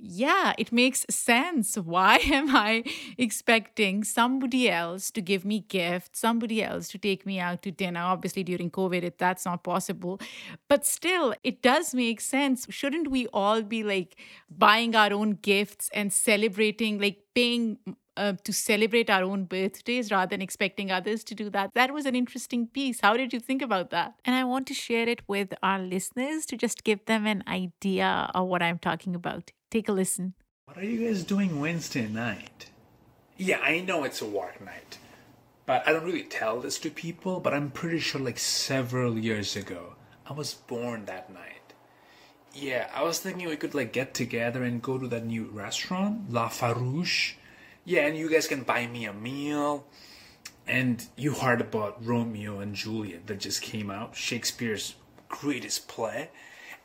yeah, 0.05 0.53
it 0.59 0.73
makes 0.73 1.07
sense. 1.09 1.77
Why 1.77 2.17
am 2.25 2.55
I 2.55 2.83
expecting 3.17 4.03
somebody 4.03 4.69
else 4.69 5.13
to 5.13 5.21
give 5.21 5.45
me 5.45 5.61
gifts, 5.61 6.19
somebody 6.19 6.61
else 6.61 6.89
to 6.89 6.99
take 6.99 7.25
me 7.25 7.39
out 7.39 7.63
to 7.63 7.71
dinner? 7.71 8.01
Obviously, 8.01 8.43
during 8.43 8.69
COVID, 8.69 9.05
it, 9.05 9.19
that's 9.19 9.45
not 9.45 9.63
possible. 9.63 10.21
But 10.69 10.85
still, 10.85 11.35
it 11.45 11.63
does 11.63 11.95
make 11.95 12.21
sense. 12.21 12.67
Shouldn't 12.69 13.13
we 13.13 13.29
all 13.29 13.63
be 13.63 13.85
like 13.85 14.17
buying 14.51 14.97
our 14.97 15.13
own 15.13 15.35
gifts 15.35 15.89
and 15.95 16.13
celebrating, 16.13 16.99
like 16.99 17.19
paying 17.33 17.79
uh, 18.17 18.35
to 18.43 18.53
celebrate 18.53 19.09
our 19.09 19.23
own 19.23 19.45
birthdays 19.45 20.11
rather 20.11 20.29
than 20.29 20.43
expecting 20.43 20.91
others 20.91 21.25
to 21.25 21.35
do 21.35 21.49
that. 21.49 21.71
That 21.75 21.95
was 21.95 22.05
an 22.07 22.15
interesting 22.15 22.67
piece. 22.67 23.01
How 23.01 23.17
did 23.17 23.33
you 23.33 23.41
think 23.41 23.63
about 23.63 23.89
that? 23.91 24.15
And 24.25 24.35
I 24.35 24.45
want 24.45 24.67
to 24.67 24.75
share 24.75 25.09
it 25.09 25.23
with 25.27 25.55
our 25.63 25.79
listeners 25.79 26.45
to 26.47 26.57
just 26.59 26.85
give 26.85 27.07
them 27.07 27.27
an 27.27 27.43
idea 27.47 28.31
of 28.35 28.49
what 28.49 28.63
I'm 28.63 28.79
talking 28.79 29.15
about. 29.15 29.53
Take 29.73 29.89
a 29.89 29.93
listen. 29.93 30.35
What 30.67 30.77
are 30.77 30.85
you 30.85 31.09
guys 31.09 31.25
doing 31.25 31.59
Wednesday 31.59 32.07
night? 32.07 32.69
Yeah, 33.39 33.59
I 33.63 33.81
know 33.81 34.05
it's 34.05 34.21
a 34.21 34.27
work 34.27 34.63
night. 34.63 34.99
But 35.65 35.89
I 35.89 35.93
don't 35.93 36.05
really 36.05 36.25
tell 36.25 36.61
this 36.61 36.79
to 36.81 36.91
people, 36.91 37.41
but 37.41 37.55
I'm 37.55 37.71
pretty 37.71 37.99
sure 37.99 38.21
like 38.21 38.39
several 38.39 39.19
years 39.19 39.57
ago, 39.57 39.95
I 40.27 40.35
was 40.35 40.53
born 40.53 41.07
that 41.07 41.33
night. 41.33 41.73
Yeah, 42.53 42.91
I 42.93 43.03
was 43.03 43.21
thinking 43.21 43.49
we 43.49 43.57
could 43.57 43.75
like 43.75 43.95
get 43.95 44.13
together 44.13 44.63
and 44.63 44.83
go 44.83 44.99
to 44.99 45.09
that 45.09 45.25
new 45.25 45.45
restaurant, 45.45 46.31
La 46.31 46.51
Farouche. 46.51 47.37
Yeah, 47.87 48.07
and 48.07 48.15
you 48.15 48.29
guys 48.29 48.47
can 48.47 48.65
buy 48.65 48.87
me 48.87 49.07
a 49.07 49.15
meal. 49.15 49.87
And 50.67 51.03
you 51.17 51.33
heard 51.33 51.63
about 51.63 52.05
Romeo 52.05 52.59
and 52.59 52.75
Juliet 52.75 53.27
that 53.27 53.41
just 53.41 53.63
came 53.63 53.91
out, 53.91 54.17
Shakespeare's 54.17 54.97
greatest 55.31 55.89
play. 55.89 56.29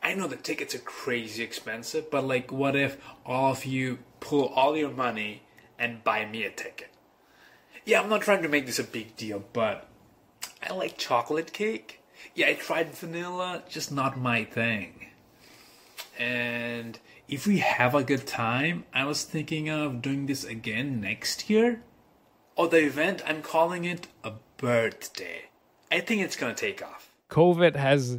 I 0.02 0.14
know 0.14 0.26
the 0.26 0.36
tickets 0.36 0.74
are 0.74 0.78
crazy 0.78 1.42
expensive, 1.42 2.10
but 2.10 2.24
like, 2.24 2.52
what 2.52 2.76
if 2.76 2.98
all 3.26 3.52
of 3.52 3.64
you 3.64 3.98
pull 4.20 4.46
all 4.46 4.76
your 4.76 4.90
money 4.90 5.42
and 5.78 6.04
buy 6.04 6.24
me 6.24 6.44
a 6.44 6.50
ticket? 6.50 6.90
Yeah, 7.84 8.00
I'm 8.00 8.08
not 8.08 8.22
trying 8.22 8.42
to 8.42 8.48
make 8.48 8.66
this 8.66 8.78
a 8.78 8.84
big 8.84 9.16
deal, 9.16 9.44
but 9.52 9.88
I 10.62 10.72
like 10.72 10.98
chocolate 10.98 11.52
cake. 11.52 12.00
Yeah, 12.34 12.48
I 12.48 12.54
tried 12.54 12.94
vanilla, 12.94 13.62
just 13.68 13.90
not 13.90 14.18
my 14.18 14.44
thing. 14.44 15.06
And 16.18 16.98
if 17.28 17.46
we 17.46 17.58
have 17.58 17.94
a 17.94 18.04
good 18.04 18.26
time, 18.26 18.84
I 18.92 19.04
was 19.04 19.24
thinking 19.24 19.68
of 19.68 20.02
doing 20.02 20.26
this 20.26 20.44
again 20.44 21.00
next 21.00 21.48
year. 21.48 21.82
Or 22.56 22.68
the 22.68 22.84
event, 22.84 23.22
I'm 23.26 23.42
calling 23.42 23.84
it 23.84 24.08
a 24.24 24.32
birthday. 24.56 25.44
I 25.90 26.00
think 26.00 26.22
it's 26.22 26.36
gonna 26.36 26.54
take 26.54 26.82
off. 26.82 27.12
COVID 27.30 27.76
has 27.76 28.18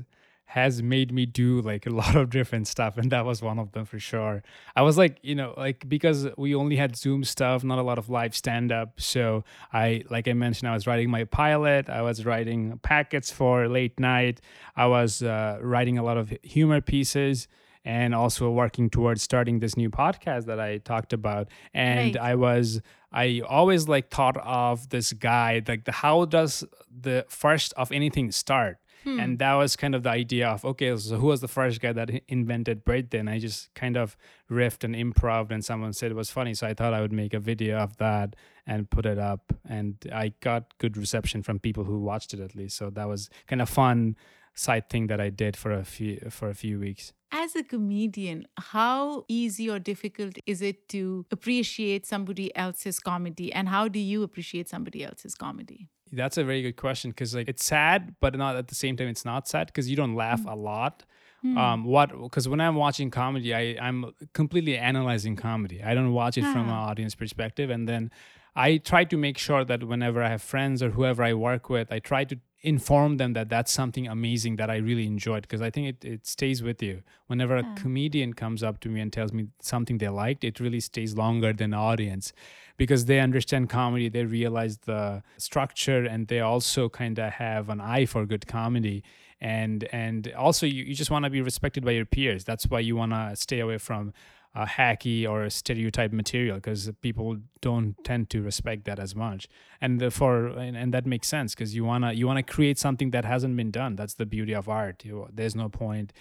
has 0.54 0.82
made 0.82 1.12
me 1.12 1.26
do 1.28 1.62
like 1.62 1.86
a 1.86 1.90
lot 2.02 2.16
of 2.16 2.30
different 2.30 2.68
stuff 2.68 2.98
and 2.98 3.12
that 3.12 3.24
was 3.24 3.42
one 3.42 3.60
of 3.60 3.72
them 3.74 3.86
for 3.86 4.00
sure 4.00 4.42
i 4.76 4.82
was 4.82 4.98
like 4.98 5.20
you 5.22 5.36
know 5.36 5.54
like 5.58 5.88
because 5.88 6.28
we 6.38 6.56
only 6.56 6.76
had 6.76 6.96
zoom 6.96 7.24
stuff 7.24 7.64
not 7.64 7.78
a 7.78 7.84
lot 7.84 7.98
of 8.00 8.10
live 8.10 8.36
stand 8.36 8.72
up 8.72 9.00
so 9.00 9.44
i 9.74 10.04
like 10.10 10.28
i 10.28 10.34
mentioned 10.34 10.68
i 10.68 10.74
was 10.74 10.88
writing 10.88 11.10
my 11.10 11.24
pilot 11.24 11.88
i 11.90 12.02
was 12.02 12.26
writing 12.26 12.80
packets 12.82 13.30
for 13.32 13.68
late 13.68 14.00
night 14.00 14.42
i 14.76 14.86
was 14.88 15.22
uh, 15.22 15.60
writing 15.62 15.98
a 16.00 16.04
lot 16.04 16.18
of 16.18 16.34
humor 16.42 16.82
pieces 16.82 17.48
and 17.86 18.14
also 18.14 18.50
working 18.50 18.90
towards 18.90 19.22
starting 19.22 19.60
this 19.60 19.78
new 19.78 19.90
podcast 19.90 20.46
that 20.46 20.60
I 20.60 20.80
talked 20.80 21.14
about. 21.14 21.48
And 21.74 22.16
Right. 22.16 22.32
I 22.32 22.36
was 22.36 22.82
I 23.12 23.42
always 23.48 23.88
like 23.88 24.10
thought 24.10 24.38
of 24.38 24.90
this 24.90 25.14
guy 25.14 25.62
like 25.68 25.86
the 25.86 25.94
how 25.94 26.26
does 26.26 26.66
the 27.08 27.26
first 27.30 27.74
of 27.78 27.92
anything 27.92 28.32
start? 28.32 28.78
Hmm. 29.04 29.20
And 29.20 29.40
that 29.40 29.54
was 29.54 29.76
kind 29.76 29.96
of 29.96 30.04
the 30.04 30.10
idea 30.10 30.50
of 30.50 30.66
okay, 30.66 30.96
so 30.98 31.18
who 31.18 31.28
was 31.28 31.42
the 31.42 31.48
first 31.48 31.80
guy 31.80 31.94
that 31.94 32.10
invented 32.28 32.84
bread? 32.84 33.12
Then 33.12 33.28
I 33.28 33.40
just 33.40 33.74
kind 33.74 33.98
of 33.98 34.18
riffed 34.52 34.84
and 34.84 34.96
improv, 34.96 35.52
and 35.52 35.64
someone 35.64 35.94
said 35.94 36.12
it 36.12 36.16
was 36.16 36.30
funny, 36.30 36.54
so 36.54 36.68
I 36.68 36.74
thought 36.74 36.94
I 36.94 37.02
would 37.02 37.14
make 37.14 37.34
a 37.34 37.40
video 37.40 37.78
of 37.78 37.98
that 37.98 38.36
and 38.68 38.90
put 38.90 39.06
it 39.06 39.18
up. 39.18 39.54
And 39.68 39.96
I 40.12 40.34
got 40.42 40.78
good 40.78 40.98
reception 40.98 41.44
from 41.44 41.60
people 41.60 41.86
who 41.86 42.00
watched 42.00 42.34
it 42.34 42.40
at 42.40 42.56
least. 42.56 42.78
So 42.78 42.90
that 42.92 43.08
was 43.08 43.30
kind 43.48 43.62
of 43.62 43.70
fun 43.70 44.16
side 44.54 44.90
thing 44.90 45.08
that 45.08 45.22
I 45.22 45.30
did 45.30 45.56
for 45.56 45.72
a 45.72 45.84
few 45.84 46.20
for 46.30 46.50
a 46.50 46.56
few 46.56 46.80
weeks. 46.80 47.14
As 47.32 47.56
a 47.56 47.64
comedian, 47.64 48.48
how 48.58 49.24
easy 49.28 49.70
or 49.70 49.78
difficult 49.78 50.38
is 50.48 50.62
it 50.62 50.90
to 50.90 51.26
appreciate 51.32 52.08
somebody 52.08 52.54
else's 52.56 53.00
comedy? 53.00 53.54
And 53.54 53.70
how 53.70 53.88
do 53.88 54.00
you 54.00 54.24
appreciate 54.24 54.68
somebody 54.68 55.04
else's 55.04 55.36
comedy? 55.36 55.90
That's 56.12 56.38
a 56.38 56.44
very 56.44 56.62
good 56.62 56.78
question 56.78 57.12
because 57.12 57.36
like 57.36 57.48
it's 57.48 57.66
sad, 57.66 58.16
but 58.20 58.36
not 58.36 58.56
at 58.56 58.68
the 58.68 58.76
same 58.76 58.98
time 58.98 59.08
it's 59.08 59.26
not 59.26 59.48
sad 59.48 59.68
because 59.68 59.90
you 59.90 59.96
don't 59.96 60.16
laugh 60.16 60.42
a 60.46 60.56
mm. 60.56 60.64
lot. 60.64 61.04
Hmm. 61.42 61.58
Um, 61.58 61.84
what 61.86 62.12
because 62.12 62.50
when 62.50 62.60
I'm 62.60 62.76
watching 62.76 63.10
comedy, 63.12 63.54
I 63.54 63.78
I'm 63.82 64.14
completely 64.34 64.78
analyzing 64.78 65.36
comedy. 65.36 65.82
I 65.82 65.94
don't 65.94 66.14
watch 66.14 66.38
it 66.38 66.44
from 66.44 66.68
an 66.68 66.76
ah. 66.76 66.90
audience 66.90 67.16
perspective, 67.16 67.70
and 67.70 67.88
then 67.88 68.12
I 68.56 68.78
try 68.78 69.06
to 69.06 69.18
make 69.18 69.38
sure 69.38 69.64
that 69.64 69.84
whenever 69.84 70.22
I 70.22 70.30
have 70.30 70.42
friends 70.42 70.84
or 70.84 70.90
whoever 70.90 71.24
I 71.24 71.34
work 71.34 71.70
with, 71.70 71.92
I 71.92 72.00
try 72.00 72.26
to 72.26 72.38
inform 72.62 73.18
them 73.18 73.32
that 73.34 73.48
that's 73.48 73.72
something 73.72 74.06
amazing 74.06 74.58
that 74.58 74.70
I 74.70 74.78
really 74.78 75.06
enjoyed 75.06 75.44
because 75.44 75.62
I 75.62 75.70
think 75.70 75.88
it, 75.88 76.06
it 76.06 76.28
stays 76.28 76.62
with 76.62 76.84
you. 76.84 77.04
Whenever 77.28 77.56
a 77.56 77.64
comedian 77.78 78.34
comes 78.34 78.62
up 78.64 78.82
to 78.82 78.90
me 78.90 79.00
and 79.00 79.14
tells 79.14 79.32
me 79.32 79.48
something 79.62 79.98
they 79.98 80.10
liked, 80.10 80.44
it 80.44 80.60
really 80.60 80.82
stays 80.82 81.16
longer 81.16 81.54
than 81.54 81.70
the 81.70 81.78
audience 81.78 82.34
because 82.80 83.06
they 83.06 83.20
understand 83.20 83.70
comedy, 83.70 84.08
they 84.10 84.24
realize 84.24 84.78
the 84.80 85.22
structure, 85.38 86.06
and 86.06 86.28
they 86.28 86.40
also 86.40 86.88
kind 86.90 87.20
of 87.20 87.34
have 87.34 87.70
an 87.70 87.82
eye 87.82 88.06
for 88.06 88.26
good 88.26 88.48
comedy. 88.48 89.04
And 89.42 89.84
and 89.92 90.34
also 90.34 90.66
you, 90.66 90.84
you 90.86 90.96
just 90.96 91.12
want 91.12 91.26
to 91.26 91.30
be 91.30 91.42
respected 91.42 91.86
by 91.86 91.92
your 91.92 92.06
peers. 92.06 92.44
That's 92.46 92.66
why 92.72 92.80
you 92.80 92.96
want 92.96 93.12
to 93.12 93.36
stay 93.36 93.60
away 93.60 93.78
from 93.78 94.14
uh, 94.56 94.66
hacky 94.66 95.30
or 95.30 95.50
stereotype 95.50 96.14
material 96.14 96.56
because 96.56 96.90
people 97.02 97.38
don't 97.62 97.96
tend 98.04 98.30
to 98.32 98.42
respect 98.42 98.86
that 98.86 98.98
as 98.98 99.14
much. 99.14 99.48
And 99.82 100.12
for 100.12 100.48
and, 100.48 100.76
and 100.76 100.94
that 100.94 101.06
makes 101.06 101.28
sense 101.28 101.54
because 101.54 101.76
you 101.76 101.84
want 101.84 102.06
to 102.06 102.16
you 102.16 102.26
want 102.28 102.38
to 102.38 102.54
create 102.54 102.80
something 102.80 103.12
that 103.12 103.26
hasn't 103.26 103.56
been 103.58 103.72
done. 103.72 103.98
That's 103.98 104.16
the 104.16 104.26
beauty 104.26 104.56
of 104.56 104.70
art. 104.70 105.04
You, 105.06 105.28
there's 105.32 105.56
no 105.56 105.68
point 105.68 106.14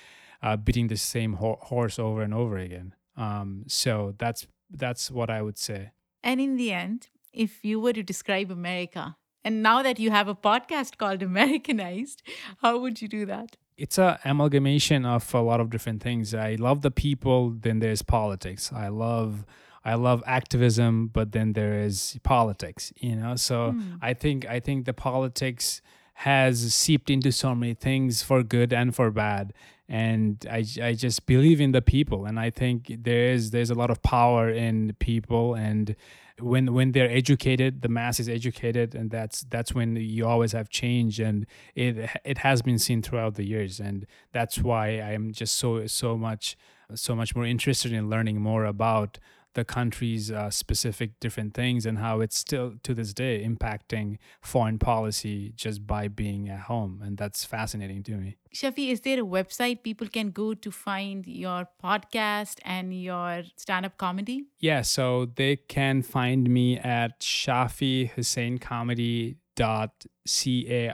uh, 0.42 0.56
beating 0.56 0.88
the 0.88 0.96
same 0.96 1.34
ho- 1.34 1.60
horse 1.62 1.98
over 2.00 2.20
and 2.22 2.34
over 2.34 2.58
again. 2.58 2.94
Um, 3.16 3.64
so 3.68 4.14
that's 4.18 4.46
that's 4.70 5.10
what 5.10 5.30
i 5.30 5.40
would 5.40 5.58
say 5.58 5.92
And 6.22 6.40
in 6.40 6.56
the 6.56 6.72
end, 6.72 7.08
if 7.32 7.64
you 7.64 7.80
were 7.80 7.92
to 7.92 8.02
describe 8.02 8.50
America, 8.50 9.16
and 9.44 9.62
now 9.62 9.82
that 9.82 9.98
you 9.98 10.10
have 10.10 10.28
a 10.28 10.34
podcast 10.34 10.98
called 10.98 11.22
Americanized, 11.32 12.22
how 12.62 12.78
would 12.78 13.00
you 13.00 13.08
do 13.08 13.26
that? 13.26 13.56
it's 13.78 13.96
a 13.96 14.18
amalgamation 14.24 15.06
of 15.06 15.32
a 15.32 15.40
lot 15.40 15.60
of 15.60 15.70
different 15.70 16.02
things. 16.02 16.34
I 16.34 16.56
love 16.56 16.82
the 16.82 16.90
people, 16.90 17.50
then 17.50 17.78
there's 17.78 18.02
politics. 18.02 18.72
I 18.72 18.88
love 18.88 19.46
I 19.84 19.94
love 19.94 20.22
activism, 20.26 21.06
but 21.06 21.32
then 21.32 21.52
there 21.52 21.78
is 21.78 22.18
politics, 22.24 22.92
you 22.96 23.14
know? 23.14 23.36
So 23.36 23.70
hmm. 23.70 23.94
I 24.02 24.12
think 24.12 24.44
I 24.46 24.60
think 24.60 24.84
the 24.84 24.92
politics 24.92 25.80
has 26.22 26.74
seeped 26.74 27.10
into 27.10 27.30
so 27.30 27.54
many 27.54 27.74
things 27.74 28.22
for 28.22 28.42
good 28.42 28.72
and 28.72 28.92
for 28.92 29.08
bad. 29.08 29.52
And 29.88 30.44
I, 30.50 30.64
I 30.82 30.94
just 30.94 31.26
believe 31.26 31.60
in 31.60 31.70
the 31.70 31.80
people. 31.80 32.26
And 32.26 32.40
I 32.40 32.50
think 32.50 32.92
there 33.04 33.30
is 33.30 33.52
there's 33.52 33.70
a 33.70 33.74
lot 33.74 33.88
of 33.88 34.02
power 34.02 34.50
in 34.50 34.96
people. 34.98 35.54
And 35.54 35.94
when 36.40 36.74
when 36.74 36.90
they're 36.90 37.10
educated 37.10 37.82
the 37.82 37.88
mass 37.88 38.18
is 38.18 38.28
educated 38.28 38.94
and 38.94 39.10
that's 39.12 39.42
that's 39.42 39.74
when 39.74 39.94
you 39.94 40.26
always 40.26 40.50
have 40.50 40.68
change. 40.68 41.20
And 41.20 41.46
it 41.76 42.10
it 42.24 42.38
has 42.38 42.62
been 42.62 42.80
seen 42.80 43.00
throughout 43.00 43.36
the 43.36 43.46
years. 43.46 43.78
And 43.78 44.04
that's 44.32 44.58
why 44.58 44.86
i'm 45.00 45.30
just 45.32 45.56
so 45.56 45.86
so 45.86 46.18
much 46.18 46.56
so 46.94 47.14
much 47.14 47.36
more 47.36 47.46
interested 47.46 47.92
in 47.92 48.10
learning 48.10 48.40
more 48.40 48.64
about 48.64 49.18
the 49.58 49.64
country's 49.64 50.30
uh, 50.30 50.48
specific 50.50 51.18
different 51.18 51.52
things 51.52 51.84
and 51.84 51.98
how 51.98 52.20
it's 52.20 52.38
still 52.38 52.74
to 52.84 52.94
this 52.94 53.12
day 53.12 53.44
impacting 53.44 54.18
foreign 54.40 54.78
policy 54.78 55.52
just 55.56 55.84
by 55.84 56.06
being 56.06 56.48
at 56.48 56.60
home 56.72 57.02
and 57.04 57.18
that's 57.18 57.44
fascinating 57.44 58.04
to 58.04 58.12
me 58.12 58.36
Shafi, 58.54 58.90
is 58.92 59.00
there 59.00 59.20
a 59.20 59.26
website 59.26 59.82
people 59.82 60.06
can 60.08 60.30
go 60.30 60.54
to 60.54 60.70
find 60.70 61.26
your 61.26 61.68
podcast 61.82 62.60
and 62.64 62.98
your 62.98 63.42
stand 63.56 63.84
up 63.84 63.98
comedy? 63.98 64.46
Yeah, 64.58 64.80
so 64.82 65.26
they 65.26 65.56
can 65.56 66.02
find 66.02 66.48
me 66.48 66.78
at 66.78 67.20
Shafi 67.20 68.10
Hossain 68.14 68.58
Comedy 68.58 69.36
dot 69.54 70.06
c-a-r-r-d.co 70.26 70.88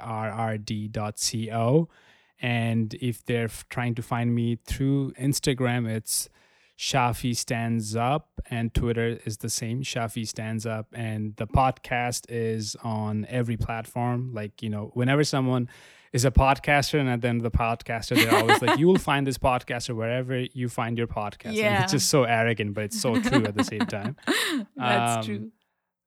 and 2.40 2.94
if 2.94 3.24
they're 3.26 3.50
trying 3.68 3.94
to 3.94 4.02
find 4.02 4.34
me 4.34 4.56
through 4.64 5.12
instagram 5.12 5.86
it's 5.86 6.30
shafi 6.78 7.36
stands 7.36 7.94
up 7.94 8.28
and 8.50 8.74
twitter 8.74 9.18
is 9.24 9.38
the 9.38 9.48
same 9.48 9.82
shafi 9.82 10.26
stands 10.26 10.66
up 10.66 10.86
and 10.92 11.36
the 11.36 11.46
podcast 11.46 12.24
is 12.28 12.76
on 12.82 13.24
every 13.28 13.56
platform 13.56 14.32
like 14.34 14.60
you 14.60 14.68
know 14.68 14.90
whenever 14.94 15.22
someone 15.22 15.68
is 16.12 16.24
a 16.24 16.30
podcaster 16.32 16.98
and 16.98 17.08
then 17.08 17.20
the 17.20 17.28
end 17.28 17.44
of 17.44 17.52
the 17.52 17.56
podcaster 17.56 18.16
they're 18.16 18.34
always 18.34 18.60
like 18.60 18.76
you 18.78 18.86
will 18.88 18.98
find 19.10 19.24
this 19.26 19.38
podcaster 19.38 19.94
wherever 19.94 20.36
you 20.52 20.68
find 20.68 20.98
your 20.98 21.06
podcast 21.06 21.46
and 21.46 21.54
Yeah. 21.56 21.82
it's 21.84 21.92
just 21.92 22.08
so 22.08 22.24
arrogant 22.24 22.74
but 22.74 22.84
it's 22.84 23.00
so 23.00 23.20
true 23.20 23.44
at 23.44 23.56
the 23.56 23.64
same 23.64 23.86
time 23.86 24.16
That's 24.76 25.16
Um, 25.18 25.24
true. 25.24 25.50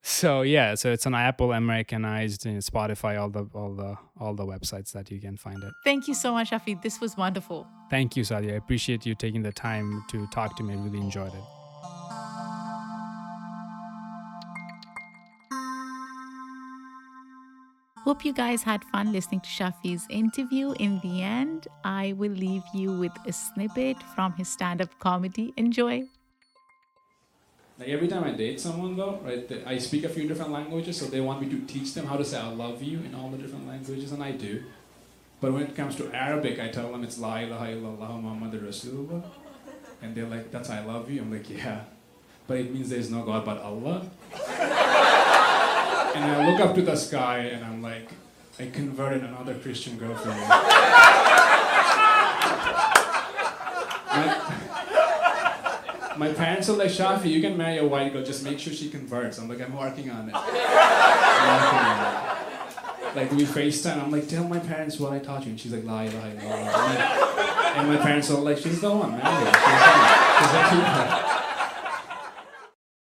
So 0.01 0.41
yeah, 0.41 0.75
so 0.75 0.91
it's 0.91 1.05
on 1.05 1.13
Apple, 1.15 1.51
Americanized, 1.51 2.45
and 2.45 2.57
Spotify, 2.59 3.19
all 3.19 3.29
the 3.29 3.49
all 3.53 3.73
the 3.73 3.97
all 4.19 4.33
the 4.33 4.45
websites 4.45 4.91
that 4.93 5.11
you 5.11 5.19
can 5.19 5.35
find 5.37 5.61
it. 5.63 5.73
Thank 5.83 6.07
you 6.07 6.13
so 6.13 6.31
much, 6.31 6.51
Shafi. 6.51 6.81
This 6.81 7.01
was 7.01 7.17
wonderful. 7.17 7.67
Thank 7.89 8.15
you, 8.15 8.23
Saadia. 8.23 8.53
I 8.53 8.55
appreciate 8.55 9.05
you 9.05 9.15
taking 9.15 9.43
the 9.43 9.51
time 9.51 10.03
to 10.09 10.25
talk 10.27 10.55
to 10.57 10.63
me. 10.63 10.73
I 10.73 10.77
really 10.77 10.99
enjoyed 10.99 11.33
it. 11.33 11.43
Hope 18.07 18.23
you 18.23 18.31
guys 18.31 18.63
had 18.63 18.85
fun 18.85 19.11
listening 19.11 19.41
to 19.41 19.49
Shafi's 19.49 20.07
interview. 20.09 20.73
In 20.79 21.01
the 21.01 21.21
end, 21.21 21.67
I 21.83 22.13
will 22.13 22.31
leave 22.31 22.63
you 22.73 22.97
with 22.97 23.11
a 23.25 23.33
snippet 23.33 24.01
from 24.15 24.31
his 24.33 24.47
stand 24.47 24.81
up 24.81 24.97
comedy. 24.99 25.53
Enjoy. 25.57 26.07
Like 27.79 27.89
every 27.89 28.07
time 28.07 28.23
I 28.23 28.31
date 28.31 28.59
someone, 28.59 28.95
though, 28.95 29.19
right, 29.23 29.47
I 29.65 29.77
speak 29.77 30.03
a 30.03 30.09
few 30.09 30.27
different 30.27 30.51
languages, 30.51 30.97
so 30.97 31.05
they 31.05 31.21
want 31.21 31.41
me 31.41 31.49
to 31.49 31.59
teach 31.67 31.93
them 31.93 32.07
how 32.07 32.17
to 32.17 32.25
say 32.25 32.39
"I 32.39 32.49
love 32.49 32.81
you" 32.81 32.99
in 32.99 33.13
all 33.13 33.29
the 33.29 33.37
different 33.37 33.67
languages, 33.67 34.11
and 34.11 34.23
I 34.23 34.31
do. 34.31 34.63
But 35.39 35.53
when 35.53 35.63
it 35.63 35.75
comes 35.75 35.95
to 35.97 36.11
Arabic, 36.11 36.59
I 36.59 36.69
tell 36.69 36.91
them 36.91 37.03
it's 37.03 37.19
La 37.19 37.37
ilaha 37.37 37.67
illallah 37.67 38.21
Muhammadur 38.23 38.63
Rasulullah, 38.67 39.23
and 40.01 40.15
they're 40.15 40.25
like, 40.25 40.49
"That's 40.49 40.71
I 40.71 40.83
love 40.83 41.11
you." 41.11 41.21
I'm 41.21 41.31
like, 41.31 41.47
"Yeah," 41.49 41.81
but 42.47 42.57
it 42.57 42.73
means 42.73 42.89
there's 42.89 43.11
no 43.11 43.23
God 43.23 43.45
but 43.45 43.59
Allah. 43.61 44.09
and 46.15 46.25
I 46.25 46.49
look 46.49 46.59
up 46.59 46.73
to 46.75 46.81
the 46.81 46.95
sky, 46.95 47.39
and 47.53 47.63
I'm 47.63 47.83
like, 47.83 48.09
I 48.59 48.69
converted 48.71 49.23
another 49.23 49.53
Christian 49.53 49.97
girl 49.99 50.15
for 50.15 50.29
you. 50.29 50.47
My- 56.17 56.33
parents 56.33 56.69
are 56.69 56.75
like, 56.77 56.89
Shafi, 56.89 57.25
you 57.31 57.41
can 57.41 57.57
marry 57.57 57.77
a 57.77 57.85
white 57.85 58.11
girl, 58.13 58.23
just 58.23 58.43
make 58.43 58.59
sure 58.59 58.73
she 58.73 58.89
converts. 58.89 59.37
I'm 59.39 59.47
like, 59.49 59.61
I'm 59.61 59.75
working 59.77 60.09
on 60.09 60.29
it. 60.29 60.35
I'm 60.35 60.43
working 61.53 61.79
on 61.89 62.33
it. 62.33 63.15
Like, 63.15 63.31
we 63.31 63.45
FaceTime, 63.45 64.03
I'm 64.03 64.11
like, 64.11 64.27
tell 64.27 64.43
my 64.47 64.59
parents 64.59 64.99
what 64.99 65.13
I 65.13 65.19
taught 65.19 65.43
you. 65.45 65.51
And 65.51 65.59
she's 65.59 65.71
like, 65.73 65.83
La 65.85 66.01
ilaha 66.01 66.29
illallah. 66.31 67.77
And 67.77 67.87
my 67.89 67.97
parents 67.97 68.29
are 68.31 68.39
like, 68.39 68.57
she's 68.57 68.81
the 68.81 68.89
one, 68.91 69.11
her. 69.13 69.19
She's 69.19 69.31
the 69.31 69.97
one. 69.97 70.09
She's 70.39 70.51
the 70.51 70.61
keeper. 70.69 71.26